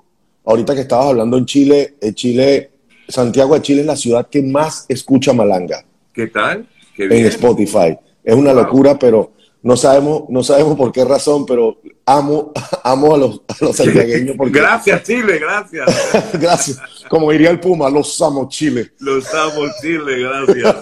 Ahorita 0.45 0.75
que 0.75 0.81
estabas 0.81 1.07
hablando 1.07 1.37
en 1.39 1.47
Chile, 1.47 1.95
en 2.01 2.15
Chile, 2.15 2.71
Santiago 3.09 3.55
de 3.55 3.63
Chile 3.63 3.83
es 3.83 3.87
la 3.87 3.97
ciudad 3.97 4.29
que 4.29 4.43
más 4.43 4.87
escucha 4.89 5.33
Malanga. 5.33 5.85
¿Qué 6.13 6.27
tal? 6.27 6.67
En 6.97 7.27
Spotify. 7.27 7.97
Es 8.25 8.35
una 8.35 8.53
locura, 8.53 8.99
pero 8.99 9.33
no 9.63 9.77
sabemos, 9.77 10.25
no 10.29 10.43
sabemos 10.43 10.77
por 10.77 10.91
qué 10.93 11.05
razón, 11.05 11.45
pero 11.45 11.81
amo, 12.07 12.53
amo 12.85 13.15
a 13.15 13.19
los, 13.19 13.43
a 13.49 13.65
los 13.65 13.77
santiagueños. 13.77 14.37
Gracias, 14.51 15.03
Chile, 15.03 15.39
gracias. 15.39 15.89
gracias. 16.35 16.81
Como 17.09 17.31
diría 17.31 17.51
el 17.51 17.61
Puma, 17.61 17.91
los 17.91 18.21
amo, 18.23 18.49
Chile. 18.49 18.93
Los 18.99 19.33
amo, 19.35 19.67
Chile, 19.81 20.21
gracias. 20.21 20.77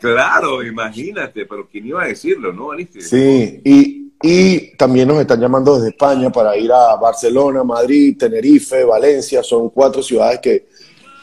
claro, 0.00 0.62
imagínate, 0.62 1.46
pero 1.46 1.68
¿quién 1.70 1.86
iba 1.86 2.02
a 2.02 2.06
decirlo, 2.06 2.52
no, 2.52 2.70
Sí, 3.00 3.60
y, 3.64 4.12
y 4.22 4.76
también 4.76 5.08
nos 5.08 5.20
están 5.20 5.40
llamando 5.40 5.74
desde 5.74 5.90
España 5.90 6.30
para 6.30 6.56
ir 6.56 6.70
a 6.70 6.96
Barcelona, 6.96 7.64
Madrid, 7.64 8.16
Tenerife, 8.16 8.84
Valencia. 8.84 9.42
Son 9.42 9.70
cuatro 9.70 10.02
ciudades 10.02 10.40
que, 10.40 10.66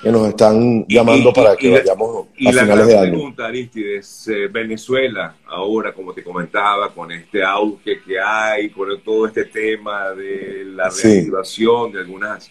que 0.02 0.12
nos 0.12 0.30
están 0.30 0.86
llamando 0.88 1.32
para 1.32 1.56
que 1.56 1.72
vayamos 1.72 2.28
a 2.28 2.52
finales 2.52 2.88
de 2.88 2.98
año. 2.98 3.12
pregunta, 3.12 3.46
Aristides, 3.46 4.28
eh, 4.30 4.48
Venezuela, 4.52 5.36
ahora, 5.48 5.94
como 5.94 6.14
te 6.14 6.24
comentaba, 6.24 6.92
con 6.92 7.12
este 7.12 7.44
auge 7.44 8.02
que 8.02 8.20
hay, 8.20 8.70
con 8.70 9.00
todo 9.02 9.28
este 9.28 9.46
tema 9.46 10.10
de 10.12 10.64
la 10.66 10.90
reactivación 10.90 11.92
de 11.92 12.00
algunas 12.00 12.50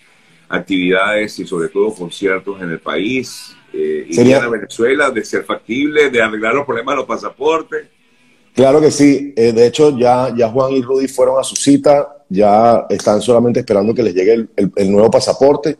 actividades 0.49 1.39
y 1.41 1.47
sobre 1.47 1.69
todo 1.69 1.93
conciertos 1.93 2.61
en 2.61 2.71
el 2.71 2.79
país, 2.79 3.57
eh, 3.73 4.09
¿Sería 4.11 4.49
Venezuela 4.49 5.11
de 5.11 5.25
ser 5.25 5.45
factible, 5.45 6.11
de 6.11 6.21
arreglar 6.21 6.55
los 6.55 6.67
problemas 6.67 6.95
de 6.95 6.97
los 6.97 7.07
pasaportes? 7.07 7.87
Claro 8.53 8.81
que 8.81 8.91
sí. 8.91 9.33
Eh, 9.37 9.53
de 9.53 9.67
hecho, 9.67 9.97
ya, 9.97 10.35
ya 10.37 10.49
Juan 10.49 10.73
y 10.73 10.83
Rudy 10.83 11.07
fueron 11.07 11.39
a 11.39 11.45
su 11.45 11.55
cita, 11.55 12.25
ya 12.29 12.87
están 12.91 13.23
solamente 13.23 13.61
esperando 13.61 13.95
que 13.95 14.03
les 14.03 14.15
llegue 14.15 14.49
el 14.57 14.91
nuevo 14.91 15.09
pasaporte 15.09 15.79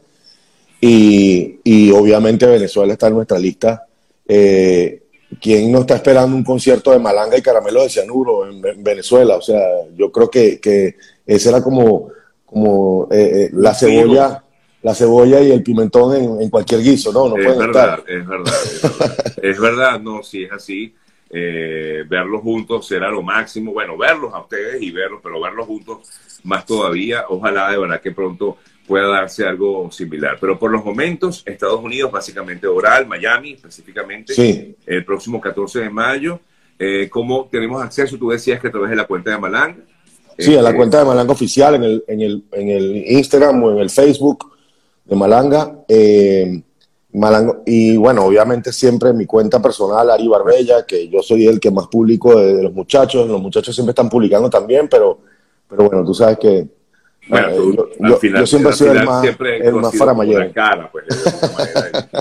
y, 0.81 1.91
obviamente 1.93 2.47
Venezuela 2.47 2.93
está 2.93 3.09
en 3.09 3.15
nuestra 3.15 3.39
lista. 3.39 3.87
Eh, 4.27 5.03
¿Quién 5.41 5.71
no 5.71 5.81
está 5.81 5.97
esperando 5.97 6.35
un 6.35 6.43
concierto 6.43 6.91
de 6.91 6.99
Malanga 6.99 7.39
y 7.39 7.43
Caramelo 7.43 7.83
de 7.83 7.91
Cianuro 7.91 8.47
en, 8.49 8.83
Venezuela? 8.83 9.37
O 9.37 9.43
sea, 9.43 9.61
yo 9.95 10.11
creo 10.11 10.31
que, 10.31 10.59
que 10.59 10.97
ese 11.27 11.51
era 11.51 11.63
como, 11.63 12.09
como 12.45 13.09
eh, 13.11 13.45
eh, 13.45 13.51
la 13.53 13.75
cebolla 13.75 14.45
la 14.83 14.95
cebolla 14.95 15.43
y 15.43 15.51
el 15.51 15.63
pimentón 15.63 16.41
en, 16.41 16.49
cualquier 16.49 16.81
guiso, 16.81 17.13
¿no? 17.13 17.29
no 17.29 17.37
es, 17.37 17.59
verdad, 17.59 18.03
es 18.09 18.27
verdad, 18.27 18.55
es 19.43 19.61
verdad, 19.61 20.01
no, 20.01 20.23
si 20.23 20.45
es 20.45 20.53
así, 20.53 20.95
verlos 21.29 22.41
juntos 22.41 22.89
será 22.89 23.11
lo 23.11 23.21
máximo, 23.21 23.75
bueno, 23.75 23.99
verlos 23.99 24.33
a 24.33 24.41
ustedes 24.41 24.81
y 24.81 24.91
verlos, 24.91 25.21
pero 25.23 25.39
verlos 25.39 25.67
juntos 25.67 26.09
más 26.45 26.65
todavía, 26.65 27.27
ojalá 27.29 27.71
de 27.71 27.77
verdad 27.77 28.01
que 28.01 28.13
pronto 28.13 28.57
pueda 28.87 29.09
darse 29.09 29.47
algo 29.47 29.91
similar. 29.91 30.39
Pero 30.41 30.59
por 30.59 30.71
los 30.71 30.85
momentos, 30.85 31.43
Estados 31.47 31.81
Unidos, 31.81 32.11
básicamente 32.11 32.67
oral, 32.67 33.07
Miami 33.07 33.53
específicamente, 33.53 34.75
el 34.87 35.05
próximo 35.05 35.41
14 35.41 35.81
de 35.81 35.91
mayo. 35.91 36.41
Eh, 36.79 37.09
¿Cómo 37.11 37.49
tenemos 37.51 37.83
acceso? 37.83 38.17
Tú 38.17 38.31
decías 38.31 38.61
que 38.61 38.69
a 38.69 38.71
través 38.71 38.91
de 38.91 38.97
la 38.97 39.07
cuenta 39.07 39.31
de 39.31 39.39
Malanga. 39.39 39.85
Sí, 40.39 40.57
a 40.57 40.63
la 40.63 40.71
eh, 40.71 40.77
cuenta 40.77 40.99
de 40.99 41.05
Malanga 41.05 41.33
oficial, 41.33 41.75
en 41.75 41.85
el, 41.85 42.05
en, 42.09 42.21
el, 42.23 42.45
en 42.53 42.69
el 42.69 42.97
Instagram 43.07 43.63
o 43.63 43.73
en 43.73 43.79
el 43.79 43.91
Facebook 43.91 44.51
de 45.05 45.17
Malanga. 45.17 45.85
Eh, 45.87 46.63
y 47.67 47.97
bueno, 47.97 48.25
obviamente 48.25 48.73
siempre 48.73 49.13
mi 49.13 49.27
cuenta 49.27 49.61
personal, 49.61 50.11
Ari 50.11 50.29
Barbella, 50.29 50.87
que 50.87 51.09
yo 51.09 51.23
soy 51.23 51.47
el 51.47 51.59
que 51.59 51.71
más 51.71 51.89
publico 51.89 52.39
de, 52.39 52.63
los 52.63 52.73
muchachos. 52.73 53.29
Los 53.29 53.43
muchachos 53.43 53.75
siempre 53.75 53.91
están 53.91 54.09
publicando 54.09 54.49
también, 54.49 54.89
pero, 54.89 55.19
pero 55.69 55.89
bueno, 55.89 56.05
tú 56.05 56.15
sabes 56.15 56.39
que 56.39 56.67
bueno, 57.31 57.89
yo, 58.01 58.17
final, 58.19 58.47
siempre 58.47 58.73
soy 58.73 58.89
el 58.89 59.05
más, 59.05 59.25
el 59.25 59.75
más. 59.75 60.53
Cara, 60.53 60.91
pues, 60.91 61.05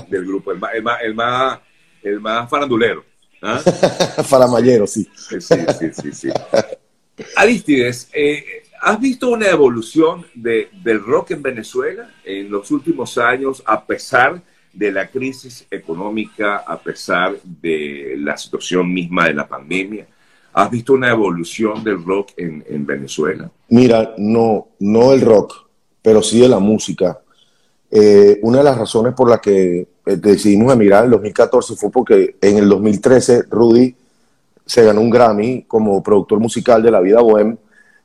del, 0.10 0.25
grupo, 0.25 0.51
el 0.51 0.60
más, 0.60 0.74
el 0.74 0.84
más, 0.84 1.01
el 1.01 1.13
más, 1.16 1.60
el 2.04 2.20
más 2.20 2.50
farandulero. 2.50 3.04
¿ah? 3.42 3.60
faramallero, 4.24 4.86
sí. 4.88 5.08
Sí, 5.16 5.42
sí, 5.42 5.56
sí, 5.94 6.12
sí. 6.12 6.30
Aristides, 7.36 8.10
eh, 8.13 8.63
¿has 8.82 9.00
visto 9.00 9.30
una 9.30 9.48
evolución 9.48 10.25
de, 10.34 10.70
del 10.84 11.04
rock 11.04 11.32
en 11.32 11.42
Venezuela 11.42 12.10
en 12.24 12.50
los 12.50 12.72
últimos 12.72 13.18
años 13.18 13.63
a 13.66 13.86
pesar 13.86 14.42
de 14.72 14.92
la 14.92 15.08
crisis 15.08 15.66
económica, 15.72 16.58
a 16.58 16.80
pesar 16.80 17.36
de 17.44 18.16
la 18.18 18.38
situación 18.38 18.94
misma 18.94 19.25
de 19.28 19.34
la 19.34 19.48
pandemia? 19.48 20.08
¿Has 20.53 20.72
visto 20.72 20.94
una 20.94 21.10
evolución 21.10 21.84
del 21.84 22.03
rock 22.03 22.32
en, 22.38 22.63
en, 22.68 22.86
Venezuela? 22.86 23.50
Mira, 23.70 24.13
no, 24.18 24.70
no 24.79 25.13
el 25.13 25.22
rock, 25.22 25.53
pero 26.01 26.24
sí 26.24 26.39
de 26.39 26.50
la 26.50 26.60
música. 26.60 27.20
Eh, 27.91 28.39
una 28.44 28.60
de 28.60 28.63
las 28.63 28.77
razones 28.77 29.13
por 29.13 29.29
las 29.29 29.39
que 29.39 29.88
eh, 30.06 30.15
decidimos 30.18 30.74
emigrar 30.74 31.01
en 31.01 31.06
el 31.06 31.12
2014 31.12 31.75
fue 31.75 31.91
porque 31.91 32.36
en 32.41 32.58
el 32.58 32.70
2013 32.70 33.44
Rudy 33.50 33.96
se 34.65 34.84
ganó 34.84 35.01
un 35.01 35.10
Grammy 35.10 35.63
como 35.63 36.01
productor 36.03 36.39
musical 36.39 36.84
de 36.84 36.91
La 36.91 37.00
Vida 37.00 37.22
Bohem 37.22 37.58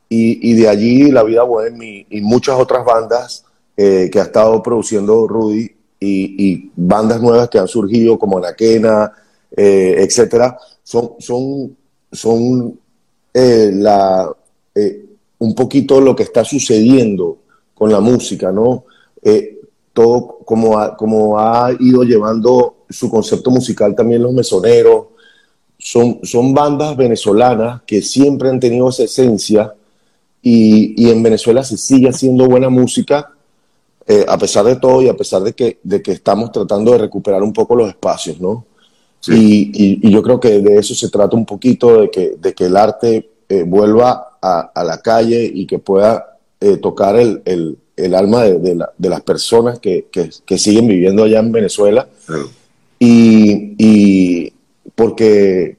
y, 0.08 0.50
y 0.50 0.54
de 0.54 0.68
allí 0.68 1.10
La 1.10 1.22
Vida 1.22 1.42
Bohem 1.42 1.78
y, 1.82 2.20
muchas 2.22 2.58
otras 2.58 2.84
bandas 2.84 3.44
eh, 3.76 4.08
que 4.10 4.20
ha 4.20 4.24
estado 4.24 4.62
produciendo 4.62 5.26
Rudy 5.26 5.70
y, 6.00 6.50
y, 6.50 6.72
bandas 6.76 7.20
nuevas 7.20 7.48
que 7.48 7.58
han 7.58 7.68
surgido 7.68 8.18
como 8.18 8.38
Anaquena, 8.38 9.12
etcétera, 9.56 10.58
son, 10.82 11.12
son 11.18 11.76
son 12.14 12.78
eh, 13.32 13.72
eh, 14.74 15.04
un 15.38 15.54
poquito 15.54 16.00
lo 16.00 16.14
que 16.14 16.22
está 16.22 16.44
sucediendo 16.44 17.38
con 17.74 17.90
la 17.90 18.00
música, 18.00 18.52
¿no? 18.52 18.84
Eh, 19.22 19.58
todo 19.92 20.38
como 20.44 20.78
ha, 20.78 20.96
como 20.96 21.38
ha 21.38 21.70
ido 21.78 22.02
llevando 22.02 22.84
su 22.88 23.10
concepto 23.10 23.50
musical 23.50 23.94
también 23.94 24.22
los 24.22 24.32
mesoneros. 24.32 25.06
Son, 25.78 26.20
son 26.22 26.54
bandas 26.54 26.96
venezolanas 26.96 27.82
que 27.82 28.00
siempre 28.00 28.48
han 28.48 28.60
tenido 28.60 28.88
esa 28.88 29.04
esencia 29.04 29.74
y, 30.40 30.94
y 31.02 31.10
en 31.10 31.22
Venezuela 31.22 31.62
se 31.62 31.76
sigue 31.76 32.08
haciendo 32.08 32.46
buena 32.46 32.68
música 32.68 33.30
a 34.28 34.36
pesar 34.36 34.66
de 34.66 34.76
todo 34.76 35.00
y 35.00 35.08
a 35.08 35.16
pesar 35.16 35.42
de 35.42 35.54
que, 35.54 35.78
de 35.82 36.02
que 36.02 36.12
estamos 36.12 36.52
tratando 36.52 36.92
de 36.92 36.98
recuperar 36.98 37.42
un 37.42 37.54
poco 37.54 37.74
los 37.74 37.88
espacios, 37.88 38.38
¿no? 38.38 38.66
Y, 39.28 40.10
yo 40.10 40.22
creo 40.22 40.40
que 40.40 40.60
de 40.60 40.78
eso 40.78 40.94
se 40.94 41.08
trata 41.08 41.36
un 41.36 41.46
poquito, 41.46 42.02
de 42.02 42.10
que, 42.10 42.34
de 42.38 42.54
que 42.54 42.66
el 42.66 42.76
arte 42.76 43.30
eh, 43.48 43.62
vuelva 43.62 44.38
a, 44.40 44.84
la 44.84 44.98
calle 45.00 45.50
y 45.52 45.66
que 45.66 45.78
pueda 45.78 46.38
eh, 46.60 46.76
tocar 46.76 47.16
el, 47.16 47.42
el, 47.44 47.78
el 47.96 48.14
alma 48.14 48.44
de, 48.44 48.58
de, 48.58 49.08
las 49.08 49.20
personas 49.22 49.78
que, 49.78 50.06
que, 50.10 50.58
siguen 50.58 50.88
viviendo 50.88 51.24
allá 51.24 51.40
en 51.40 51.52
Venezuela. 51.52 52.08
Y, 52.98 53.74
y, 53.78 54.52
porque, 54.94 55.76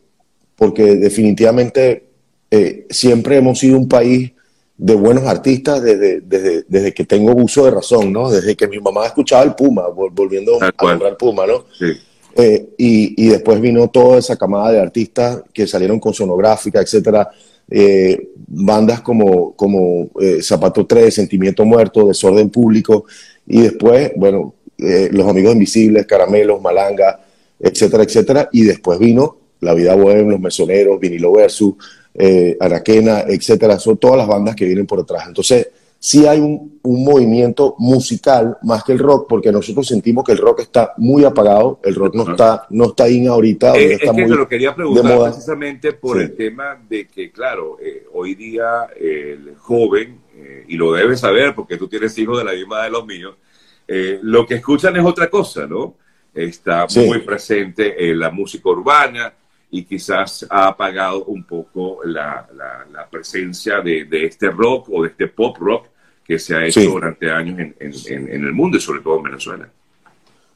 porque 0.56 0.96
definitivamente 0.96 2.06
eh, 2.52 2.88
siempre 2.90 3.38
hemos 3.38 3.60
sido 3.60 3.78
un 3.78 3.88
país 3.88 4.32
de 4.78 4.96
buenos 4.96 5.24
artistas 5.26 5.82
desde, 5.82 6.22
desde, 6.22 6.66
desde, 6.68 6.94
que 6.94 7.06
tengo 7.06 7.34
uso 7.34 7.66
de 7.66 7.72
razón, 7.72 8.12
¿no? 8.12 8.30
Desde 8.30 8.56
que 8.56 8.68
mi 8.68 8.80
mamá 8.80 9.06
escuchaba 9.06 9.44
el 9.44 9.56
Puma, 9.56 9.84
volviendo 9.88 10.62
a 10.62 10.74
nombrar 10.86 11.18
Puma, 11.18 11.48
¿no? 11.48 11.66
Sí. 11.78 11.94
Eh, 12.38 12.68
y, 12.78 13.28
después 13.30 13.62
vino 13.62 13.88
toda 13.90 14.20
esa 14.20 14.36
camada 14.36 14.72
de 14.72 14.82
artistas 14.82 15.42
que 15.54 15.66
salieron 15.66 16.00
con 16.00 16.14
sonográfica, 16.14 16.82
etcétera. 16.82 17.30
Eh, 17.70 18.32
bandas 18.48 19.02
como, 19.02 19.54
como 19.56 20.10
eh, 20.20 20.42
Zapato 20.42 20.86
3, 20.86 21.14
Sentimiento 21.14 21.64
Muerto, 21.64 22.08
Desorden 22.08 22.50
Público. 22.50 23.06
Y 23.48 23.62
después, 23.62 24.12
bueno, 24.18 24.56
Los 24.78 25.28
Amigos 25.28 25.54
Invisibles, 25.54 26.06
Caramelos, 26.06 26.62
Malanga, 26.62 27.22
etcétera, 27.58 28.04
etcétera. 28.04 28.50
Y 28.52 28.64
después 28.64 29.00
vino 29.00 29.38
La 29.62 29.74
Vida 29.74 29.96
Buena, 29.96 30.32
Los 30.32 30.40
Mesoneros, 30.42 31.00
Vinilo 31.00 31.32
Versus, 31.32 31.76
Araquena, 32.60 33.22
etcétera. 33.22 33.80
Son 33.80 33.98
todas 33.98 34.18
las 34.18 34.28
bandas 34.28 34.56
que 34.56 34.66
vienen 34.66 34.86
por 34.86 35.00
detrás. 35.00 35.26
Entonces, 35.28 35.68
sí 36.00 36.26
hay 36.28 36.40
un, 36.40 36.76
movimiento 36.84 37.76
musical 37.80 38.58
más 38.62 38.84
que 38.84 38.92
el 38.92 39.00
rock, 39.00 39.26
porque 39.28 39.52
nosotros 39.52 39.88
sentimos 39.88 40.24
que 40.24 40.34
el 40.34 40.38
rock 40.38 40.60
está 40.60 40.94
muy 40.98 41.24
apagado, 41.24 41.80
el 41.84 41.96
rock 41.96 42.14
no 42.14 42.30
está, 42.30 42.68
no 42.70 42.86
está 42.86 43.06
ahí 43.06 43.26
ahorita. 43.26 43.76
Eh, 43.76 43.94
es 43.94 44.12
que 44.12 44.26
te 44.26 44.28
lo 44.28 44.48
quería 44.48 44.76
preguntar 44.76 45.32
precisamente 45.32 45.94
por 45.94 46.22
el 46.22 46.36
tema 46.36 46.80
de 46.88 47.08
que, 47.08 47.32
claro, 47.32 47.78
eh, 47.82 48.06
hoy 48.14 48.36
día 48.36 48.88
el 49.00 49.56
joven 49.58 50.20
eh, 50.36 50.66
y 50.68 50.78
lo 50.78 50.94
debes 50.94 51.22
saber 51.22 51.56
porque 51.56 51.78
tú 51.78 51.88
tienes 51.88 52.16
hijos 52.18 52.38
de 52.38 52.44
la 52.44 52.54
misma 52.54 52.84
de 52.84 52.90
los 52.92 53.06
míos, 53.06 53.36
eh, 53.88 54.20
lo 54.22 54.46
que 54.46 54.56
escuchan 54.56 54.96
es 54.98 55.06
otra 55.06 55.30
cosa, 55.30 55.68
¿no? 55.68 55.96
Está 56.34 56.86
muy 56.96 57.20
presente 57.20 58.10
en 58.10 58.20
la 58.20 58.30
música 58.30 58.70
urbana 58.70 59.34
y 59.76 59.84
quizás 59.84 60.46
ha 60.50 60.68
apagado 60.68 61.26
un 61.26 61.44
poco 61.44 62.00
la, 62.06 62.48
la, 62.92 63.10
presencia 63.10 63.82
de, 63.82 64.06
de, 64.06 64.26
este 64.26 64.50
rock 64.50 64.88
o 64.90 65.04
de 65.04 65.10
este 65.10 65.28
pop 65.28 65.58
rock 65.60 65.88
que 66.26 66.40
se 66.40 66.56
ha 66.56 66.66
hecho 66.66 66.82
durante 66.82 67.30
años 67.30 67.60
en, 67.60 67.76
en, 67.78 67.94
en, 68.30 68.46
el 68.46 68.54
mundo 68.54 68.78
y 68.78 68.80
sobre 68.80 69.02
todo 69.02 69.18
en 69.18 69.24
Venezuela. 69.24 69.70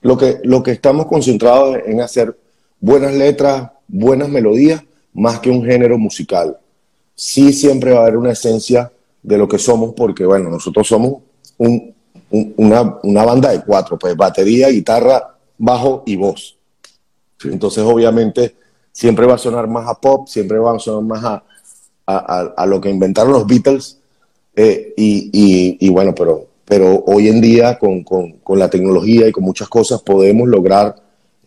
Lo 0.04 0.18
que, 0.18 0.40
lo 0.46 0.64
que 0.64 0.72
estamos 0.72 1.06
concentrados 1.08 1.80
en 1.86 2.00
hacer 2.00 2.34
buenas 2.80 3.14
letras, 3.14 3.70
buenas 3.90 4.30
melodías, 4.30 4.82
más 5.14 5.40
que 5.40 5.50
un 5.50 5.66
género 5.66 5.98
musical. 5.98 6.58
Sí 7.14 7.52
siempre 7.52 7.92
va 7.92 8.00
a 8.00 8.02
haber 8.04 8.16
una 8.16 8.32
esencia 8.32 8.90
de 9.22 9.38
lo 9.38 9.50
que 9.50 9.60
somos, 9.60 9.94
porque 9.96 10.26
bueno, 10.26 10.50
nosotros 10.50 10.88
somos 10.88 11.22
un, 11.58 11.94
una, 12.30 12.98
una, 13.04 13.26
banda 13.26 13.52
de 13.52 13.64
cuatro, 13.66 14.00
pues 14.00 14.16
batería, 14.16 14.70
guitarra, 14.70 15.36
bajo 15.58 16.04
y 16.06 16.16
voz. 16.16 16.58
Entonces, 17.44 17.84
obviamente, 17.84 18.56
siempre 19.00 19.26
va 19.26 19.36
a 19.36 19.38
sonar 19.38 19.70
más 19.70 19.88
a 19.88 19.96
pop, 19.96 20.28
siempre 20.28 20.58
va 20.60 20.76
a 20.76 20.80
sonar 20.80 21.04
más 21.04 21.24
a, 21.24 21.44
a, 22.06 22.54
a, 22.58 22.66
lo 22.66 22.82
que 22.82 22.90
inventaron 22.90 23.32
los 23.32 23.48
Beatles. 23.48 23.98
Eh, 24.54 24.94
y, 24.98 25.30
y, 25.32 25.78
y, 25.80 25.90
bueno, 25.90 26.14
pero, 26.14 26.48
pero 26.66 27.06
hoy 27.08 27.30
en 27.30 27.40
día 27.40 27.80
con, 27.80 28.04
con, 28.04 28.34
con, 28.40 28.60
la 28.60 28.70
tecnología 28.70 29.26
y 29.26 29.32
con 29.32 29.46
muchas 29.46 29.70
cosas 29.70 30.02
podemos 30.02 30.50
lograr 30.50 30.98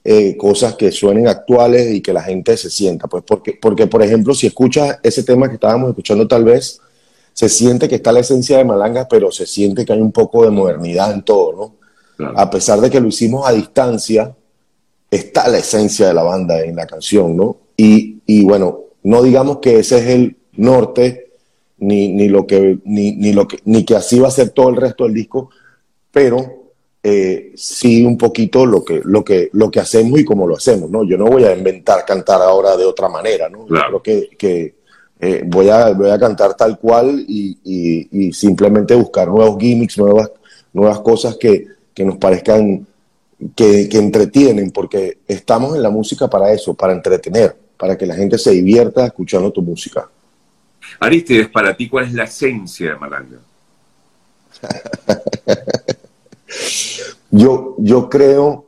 eh, 0.02 0.34
cosas 0.38 0.76
que 0.76 0.90
suenen 0.90 1.28
actuales 1.28 1.92
y 1.92 2.00
que 2.00 2.14
la 2.14 2.22
gente 2.22 2.56
se 2.56 2.70
sienta. 2.70 3.06
Pues 3.06 3.22
porque, 3.26 3.58
porque, 3.60 3.86
por 3.86 4.02
ejemplo, 4.02 4.32
si 4.32 4.46
escuchas 4.46 4.98
ese 5.02 5.22
tema 5.22 5.48
que 5.48 5.56
estábamos 5.56 5.90
escuchando 5.90 6.26
tal 6.26 6.44
vez, 6.44 6.80
se 7.34 7.50
siente 7.50 7.86
que 7.86 7.96
está 7.96 8.12
la 8.12 8.20
esencia 8.20 8.56
de 8.56 8.64
Malanga, 8.64 9.06
pero 9.08 9.30
se 9.30 9.46
siente 9.46 9.84
que 9.84 9.92
hay 9.92 10.00
un 10.00 10.12
poco 10.12 10.42
de 10.42 10.50
modernidad 10.50 11.12
en 11.12 11.20
todo, 11.22 11.52
¿no? 12.18 12.32
A 12.34 12.48
pesar 12.48 12.80
de 12.80 12.88
que 12.88 13.00
lo 13.00 13.08
hicimos 13.08 13.46
a 13.46 13.52
distancia, 13.52 14.34
está 15.12 15.46
la 15.46 15.58
esencia 15.58 16.08
de 16.08 16.14
la 16.14 16.22
banda 16.22 16.64
en 16.64 16.74
la 16.74 16.86
canción, 16.86 17.36
¿no? 17.36 17.58
Y, 17.76 18.22
y 18.24 18.44
bueno, 18.44 18.80
no 19.02 19.22
digamos 19.22 19.58
que 19.58 19.78
ese 19.78 19.98
es 19.98 20.06
el 20.06 20.36
norte, 20.56 21.32
ni, 21.76 22.08
ni, 22.08 22.28
lo 22.28 22.46
que, 22.46 22.78
ni, 22.84 23.12
ni, 23.12 23.32
lo 23.32 23.46
que, 23.46 23.58
ni 23.66 23.84
que 23.84 23.94
así 23.94 24.18
va 24.18 24.28
a 24.28 24.32
ser 24.32 24.50
todo 24.50 24.70
el 24.70 24.76
resto 24.76 25.04
del 25.04 25.12
disco, 25.12 25.50
pero 26.10 26.70
eh, 27.02 27.52
sí 27.56 28.06
un 28.06 28.16
poquito 28.16 28.64
lo 28.64 28.82
que, 28.82 29.02
lo, 29.04 29.22
que, 29.22 29.50
lo 29.52 29.70
que 29.70 29.80
hacemos 29.80 30.18
y 30.18 30.24
cómo 30.24 30.46
lo 30.46 30.56
hacemos, 30.56 30.88
¿no? 30.88 31.04
Yo 31.04 31.18
no 31.18 31.26
voy 31.26 31.44
a 31.44 31.54
inventar 31.54 32.06
cantar 32.06 32.40
ahora 32.40 32.74
de 32.78 32.86
otra 32.86 33.10
manera, 33.10 33.50
¿no? 33.50 33.66
Claro. 33.66 34.00
creo 34.00 34.28
que, 34.30 34.36
que 34.36 34.74
eh, 35.20 35.42
voy, 35.46 35.68
a, 35.68 35.92
voy 35.92 36.08
a 36.08 36.18
cantar 36.18 36.54
tal 36.54 36.78
cual 36.78 37.22
y, 37.28 37.58
y, 37.64 38.08
y, 38.28 38.32
simplemente 38.32 38.94
buscar 38.94 39.28
nuevos 39.28 39.58
gimmicks, 39.60 39.98
nuevas, 39.98 40.30
nuevas 40.72 41.00
cosas 41.00 41.36
que, 41.36 41.66
que 41.92 42.04
nos 42.04 42.16
parezcan 42.16 42.86
que, 43.54 43.88
que, 43.88 43.98
entretienen, 43.98 44.70
porque 44.70 45.18
estamos 45.26 45.76
en 45.76 45.82
la 45.82 45.90
música 45.90 46.28
para 46.28 46.52
eso, 46.52 46.74
para 46.74 46.92
entretener, 46.92 47.56
para 47.76 47.96
que 47.96 48.06
la 48.06 48.14
gente 48.14 48.38
se 48.38 48.50
divierta 48.52 49.06
escuchando 49.06 49.50
tu 49.50 49.62
música. 49.62 50.08
Aristides, 51.00 51.48
para 51.48 51.76
ti, 51.76 51.88
¿cuál 51.88 52.06
es 52.06 52.12
la 52.12 52.24
esencia 52.24 52.90
de 52.90 52.96
Malanga? 52.96 53.38
yo, 57.30 57.74
yo 57.78 58.08
creo 58.08 58.66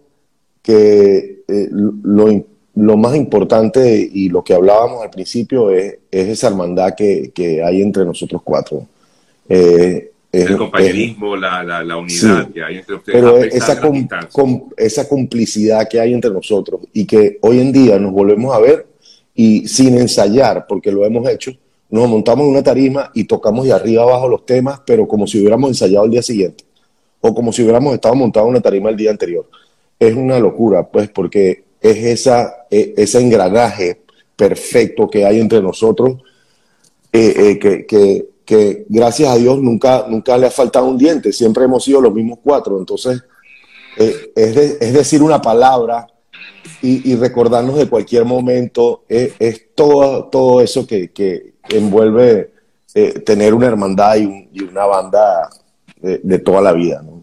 que 0.62 1.44
eh, 1.46 1.68
lo, 1.70 2.44
lo, 2.74 2.96
más 2.96 3.14
importante 3.14 4.10
y 4.12 4.28
lo 4.30 4.42
que 4.42 4.54
hablábamos 4.54 5.02
al 5.02 5.10
principio 5.10 5.70
es, 5.70 5.98
es 6.10 6.28
esa 6.28 6.48
hermandad 6.48 6.94
que, 6.96 7.30
que, 7.34 7.62
hay 7.62 7.82
entre 7.82 8.04
nosotros 8.04 8.40
cuatro. 8.42 8.86
Eh, 9.48 10.13
el 10.42 10.56
compañerismo, 10.56 11.36
la, 11.36 11.62
la, 11.62 11.84
la, 11.84 11.96
unidad 11.96 12.50
que 12.50 12.62
hay 12.62 12.78
entre 12.78 12.96
ustedes. 12.96 13.20
Pero 13.20 13.38
esa, 13.38 13.80
com, 13.80 14.08
com, 14.32 14.70
esa 14.76 15.08
complicidad 15.08 15.88
que 15.88 16.00
hay 16.00 16.12
entre 16.12 16.30
nosotros 16.30 16.82
y 16.92 17.06
que 17.06 17.38
hoy 17.42 17.60
en 17.60 17.72
día 17.72 17.98
nos 17.98 18.12
volvemos 18.12 18.54
a 18.54 18.58
ver 18.58 18.86
y 19.34 19.66
sin 19.66 19.98
ensayar, 19.98 20.66
porque 20.68 20.92
lo 20.92 21.04
hemos 21.04 21.28
hecho, 21.28 21.52
nos 21.90 22.08
montamos 22.08 22.44
en 22.44 22.50
una 22.50 22.62
tarima 22.62 23.10
y 23.14 23.24
tocamos 23.24 23.66
de 23.66 23.72
arriba 23.72 24.02
abajo 24.02 24.28
los 24.28 24.44
temas, 24.46 24.80
pero 24.84 25.06
como 25.06 25.26
si 25.26 25.40
hubiéramos 25.40 25.70
ensayado 25.70 26.04
el 26.04 26.10
día 26.10 26.22
siguiente 26.22 26.64
o 27.20 27.34
como 27.34 27.52
si 27.52 27.62
hubiéramos 27.62 27.94
estado 27.94 28.14
montados 28.14 28.46
en 28.48 28.50
una 28.50 28.60
tarima 28.60 28.90
el 28.90 28.96
día 28.96 29.10
anterior. 29.10 29.48
Es 29.98 30.14
una 30.14 30.38
locura, 30.38 30.86
pues, 30.86 31.08
porque 31.08 31.64
es 31.80 31.96
esa, 31.96 32.66
e, 32.70 32.94
ese 32.96 33.20
engranaje 33.20 34.02
perfecto 34.36 35.08
que 35.08 35.24
hay 35.24 35.40
entre 35.40 35.62
nosotros, 35.62 36.22
eh, 37.12 37.34
eh, 37.36 37.58
que, 37.58 37.86
que 37.86 38.26
que 38.44 38.86
gracias 38.88 39.30
a 39.30 39.36
Dios 39.36 39.58
nunca, 39.58 40.06
nunca 40.08 40.36
le 40.36 40.46
ha 40.46 40.50
faltado 40.50 40.86
un 40.86 40.98
diente, 40.98 41.32
siempre 41.32 41.64
hemos 41.64 41.84
sido 41.84 42.00
los 42.00 42.12
mismos 42.12 42.38
cuatro. 42.42 42.78
Entonces, 42.78 43.22
eh, 43.96 44.32
es, 44.34 44.54
de, 44.54 44.78
es, 44.80 44.92
decir 44.92 45.22
una 45.22 45.40
palabra 45.40 46.06
y, 46.82 47.12
y, 47.12 47.16
recordarnos 47.16 47.76
de 47.76 47.88
cualquier 47.88 48.24
momento, 48.24 49.04
es, 49.08 49.34
es 49.38 49.74
todo, 49.74 50.24
todo 50.26 50.60
eso 50.60 50.86
que, 50.86 51.12
que 51.12 51.54
envuelve 51.68 52.52
eh, 52.94 53.20
tener 53.20 53.54
una 53.54 53.66
hermandad 53.66 54.16
y, 54.16 54.26
un, 54.26 54.48
y 54.52 54.62
una 54.62 54.84
banda 54.84 55.48
de, 56.00 56.20
de, 56.22 56.38
toda 56.38 56.60
la 56.60 56.72
vida. 56.72 57.02
¿no? 57.02 57.22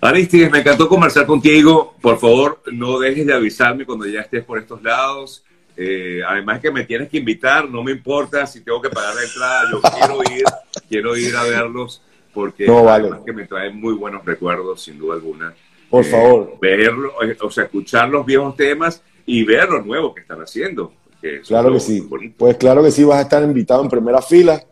Aristides, 0.00 0.50
me 0.50 0.58
encantó 0.58 0.88
conversar 0.88 1.24
contigo. 1.24 1.94
Por 2.00 2.18
favor, 2.18 2.62
no 2.72 2.98
dejes 2.98 3.26
de 3.26 3.32
avisarme 3.32 3.86
cuando 3.86 4.06
ya 4.06 4.20
estés 4.20 4.44
por 4.44 4.58
estos 4.58 4.82
lados. 4.82 5.44
Eh, 5.76 6.20
además 6.26 6.60
que 6.60 6.70
me 6.70 6.84
tienes 6.84 7.08
que 7.08 7.18
invitar, 7.18 7.68
no 7.68 7.82
me 7.82 7.92
importa 7.92 8.46
si 8.46 8.60
tengo 8.60 8.80
que 8.80 8.90
pagar 8.90 9.14
la 9.14 9.22
entrada, 9.22 9.70
yo 9.72 9.80
quiero 9.80 10.36
ir, 10.36 10.44
quiero 10.88 11.16
ir 11.16 11.34
a 11.34 11.42
verlos 11.42 12.00
porque 12.32 12.66
no, 12.66 12.84
vale. 12.84 13.08
además 13.08 13.24
que 13.24 13.32
me 13.32 13.46
traen 13.46 13.80
muy 13.80 13.94
buenos 13.94 14.24
recuerdos, 14.24 14.82
sin 14.82 14.98
duda 14.98 15.14
alguna. 15.14 15.54
Por 15.90 16.04
eh, 16.04 16.10
favor. 16.10 16.58
Verlo, 16.60 17.12
o 17.40 17.50
sea, 17.50 17.64
escuchar 17.64 18.08
los 18.08 18.24
viejos 18.24 18.56
temas 18.56 19.02
y 19.26 19.44
ver 19.44 19.68
lo 19.68 19.82
nuevo 19.82 20.14
que 20.14 20.20
están 20.20 20.40
haciendo. 20.40 20.92
Que 21.20 21.40
claro 21.40 21.72
que 21.72 21.80
sí. 21.80 22.08
Pues 22.36 22.56
claro 22.56 22.82
que 22.82 22.90
sí, 22.90 23.04
vas 23.04 23.18
a 23.18 23.22
estar 23.22 23.42
invitado 23.42 23.82
en 23.82 23.88
primera 23.88 24.20
fila 24.20 24.62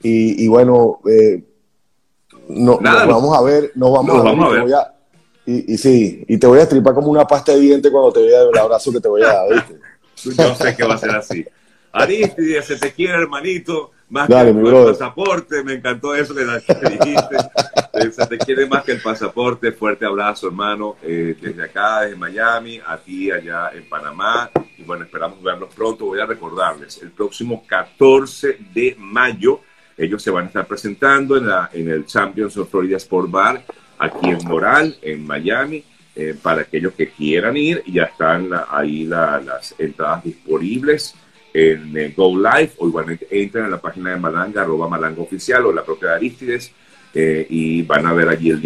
y, 0.00 0.44
y 0.44 0.48
bueno, 0.48 1.00
eh, 1.08 1.42
no, 2.48 2.78
Nada, 2.80 3.06
nos 3.06 3.16
vamos 3.16 3.38
a 3.38 3.42
ver, 3.42 3.72
nos 3.74 3.92
vamos, 3.92 4.14
nos 4.14 4.24
vamos 4.24 4.46
a 4.46 4.64
ver. 4.64 4.74
A, 4.74 4.94
y, 5.44 5.76
sí, 5.76 6.24
y 6.28 6.38
te 6.38 6.46
voy 6.46 6.60
a 6.60 6.62
estripar 6.62 6.94
como 6.94 7.08
una 7.08 7.26
pasta 7.26 7.52
de 7.52 7.60
diente 7.60 7.90
cuando 7.90 8.12
te 8.12 8.22
vea 8.22 8.42
el 8.42 8.58
abrazo 8.58 8.92
que 8.92 9.00
te 9.00 9.08
voy 9.08 9.22
a 9.22 9.26
dar, 9.26 9.48
¿viste? 9.52 9.74
Yo 10.24 10.54
sé 10.54 10.76
que 10.76 10.84
va 10.84 10.94
a 10.94 10.98
ser 10.98 11.10
así. 11.10 11.44
Aristides, 11.92 12.64
se 12.66 12.76
te 12.76 12.92
quiere, 12.92 13.14
hermanito. 13.14 13.92
Más 14.08 14.28
Dale, 14.28 14.52
que 14.52 14.58
el, 14.58 14.84
pasaporte, 14.84 15.64
me 15.64 15.74
encantó 15.74 16.14
eso 16.14 16.34
que 16.34 16.44
dijiste. 16.44 18.12
se 18.12 18.26
te 18.26 18.38
quiere 18.38 18.66
más 18.66 18.84
que 18.84 18.92
el 18.92 19.00
pasaporte. 19.00 19.72
Fuerte 19.72 20.04
abrazo, 20.04 20.48
hermano, 20.48 20.96
eh, 21.02 21.34
desde 21.40 21.62
acá, 21.62 22.02
desde 22.02 22.16
Miami, 22.16 22.78
a 22.86 22.98
ti 22.98 23.30
allá 23.30 23.70
en 23.72 23.88
Panamá. 23.88 24.50
Y 24.76 24.82
bueno, 24.82 25.04
esperamos 25.04 25.42
verlos 25.42 25.74
pronto. 25.74 26.06
Voy 26.06 26.20
a 26.20 26.26
recordarles, 26.26 27.00
el 27.02 27.10
próximo 27.10 27.64
14 27.66 28.58
de 28.74 28.96
mayo, 28.98 29.60
ellos 29.96 30.22
se 30.22 30.30
van 30.30 30.44
a 30.44 30.46
estar 30.48 30.66
presentando 30.66 31.36
en, 31.36 31.46
la, 31.46 31.70
en 31.72 31.88
el 31.88 32.04
Champions 32.04 32.56
of 32.56 32.70
Florida 32.70 32.98
Sport 32.98 33.30
Bar, 33.30 33.64
aquí 33.98 34.28
en 34.28 34.44
Moral, 34.46 34.96
en 35.00 35.26
Miami. 35.26 35.84
Eh, 36.14 36.34
para 36.40 36.62
aquellos 36.62 36.92
que 36.92 37.08
quieran 37.08 37.56
ir, 37.56 37.82
ya 37.86 38.02
están 38.02 38.50
ahí 38.68 39.04
la, 39.04 39.40
las 39.40 39.74
entradas 39.78 40.22
disponibles 40.24 41.14
en 41.54 41.96
eh, 41.96 42.12
Go 42.14 42.36
Live 42.36 42.72
o 42.76 42.86
igualmente 42.86 43.26
entren 43.30 43.64
a 43.64 43.68
la 43.68 43.80
página 43.80 44.10
de 44.10 44.16
Malanga, 44.18 44.60
arroba 44.60 44.88
Malanga 44.88 45.22
Oficial 45.22 45.64
o 45.64 45.72
la 45.72 45.82
propia 45.82 46.10
de 46.10 46.14
Aristides 46.16 46.70
eh, 47.14 47.46
y 47.48 47.80
van 47.82 48.04
a 48.04 48.12
ver 48.12 48.28
allí 48.28 48.50
el 48.50 48.60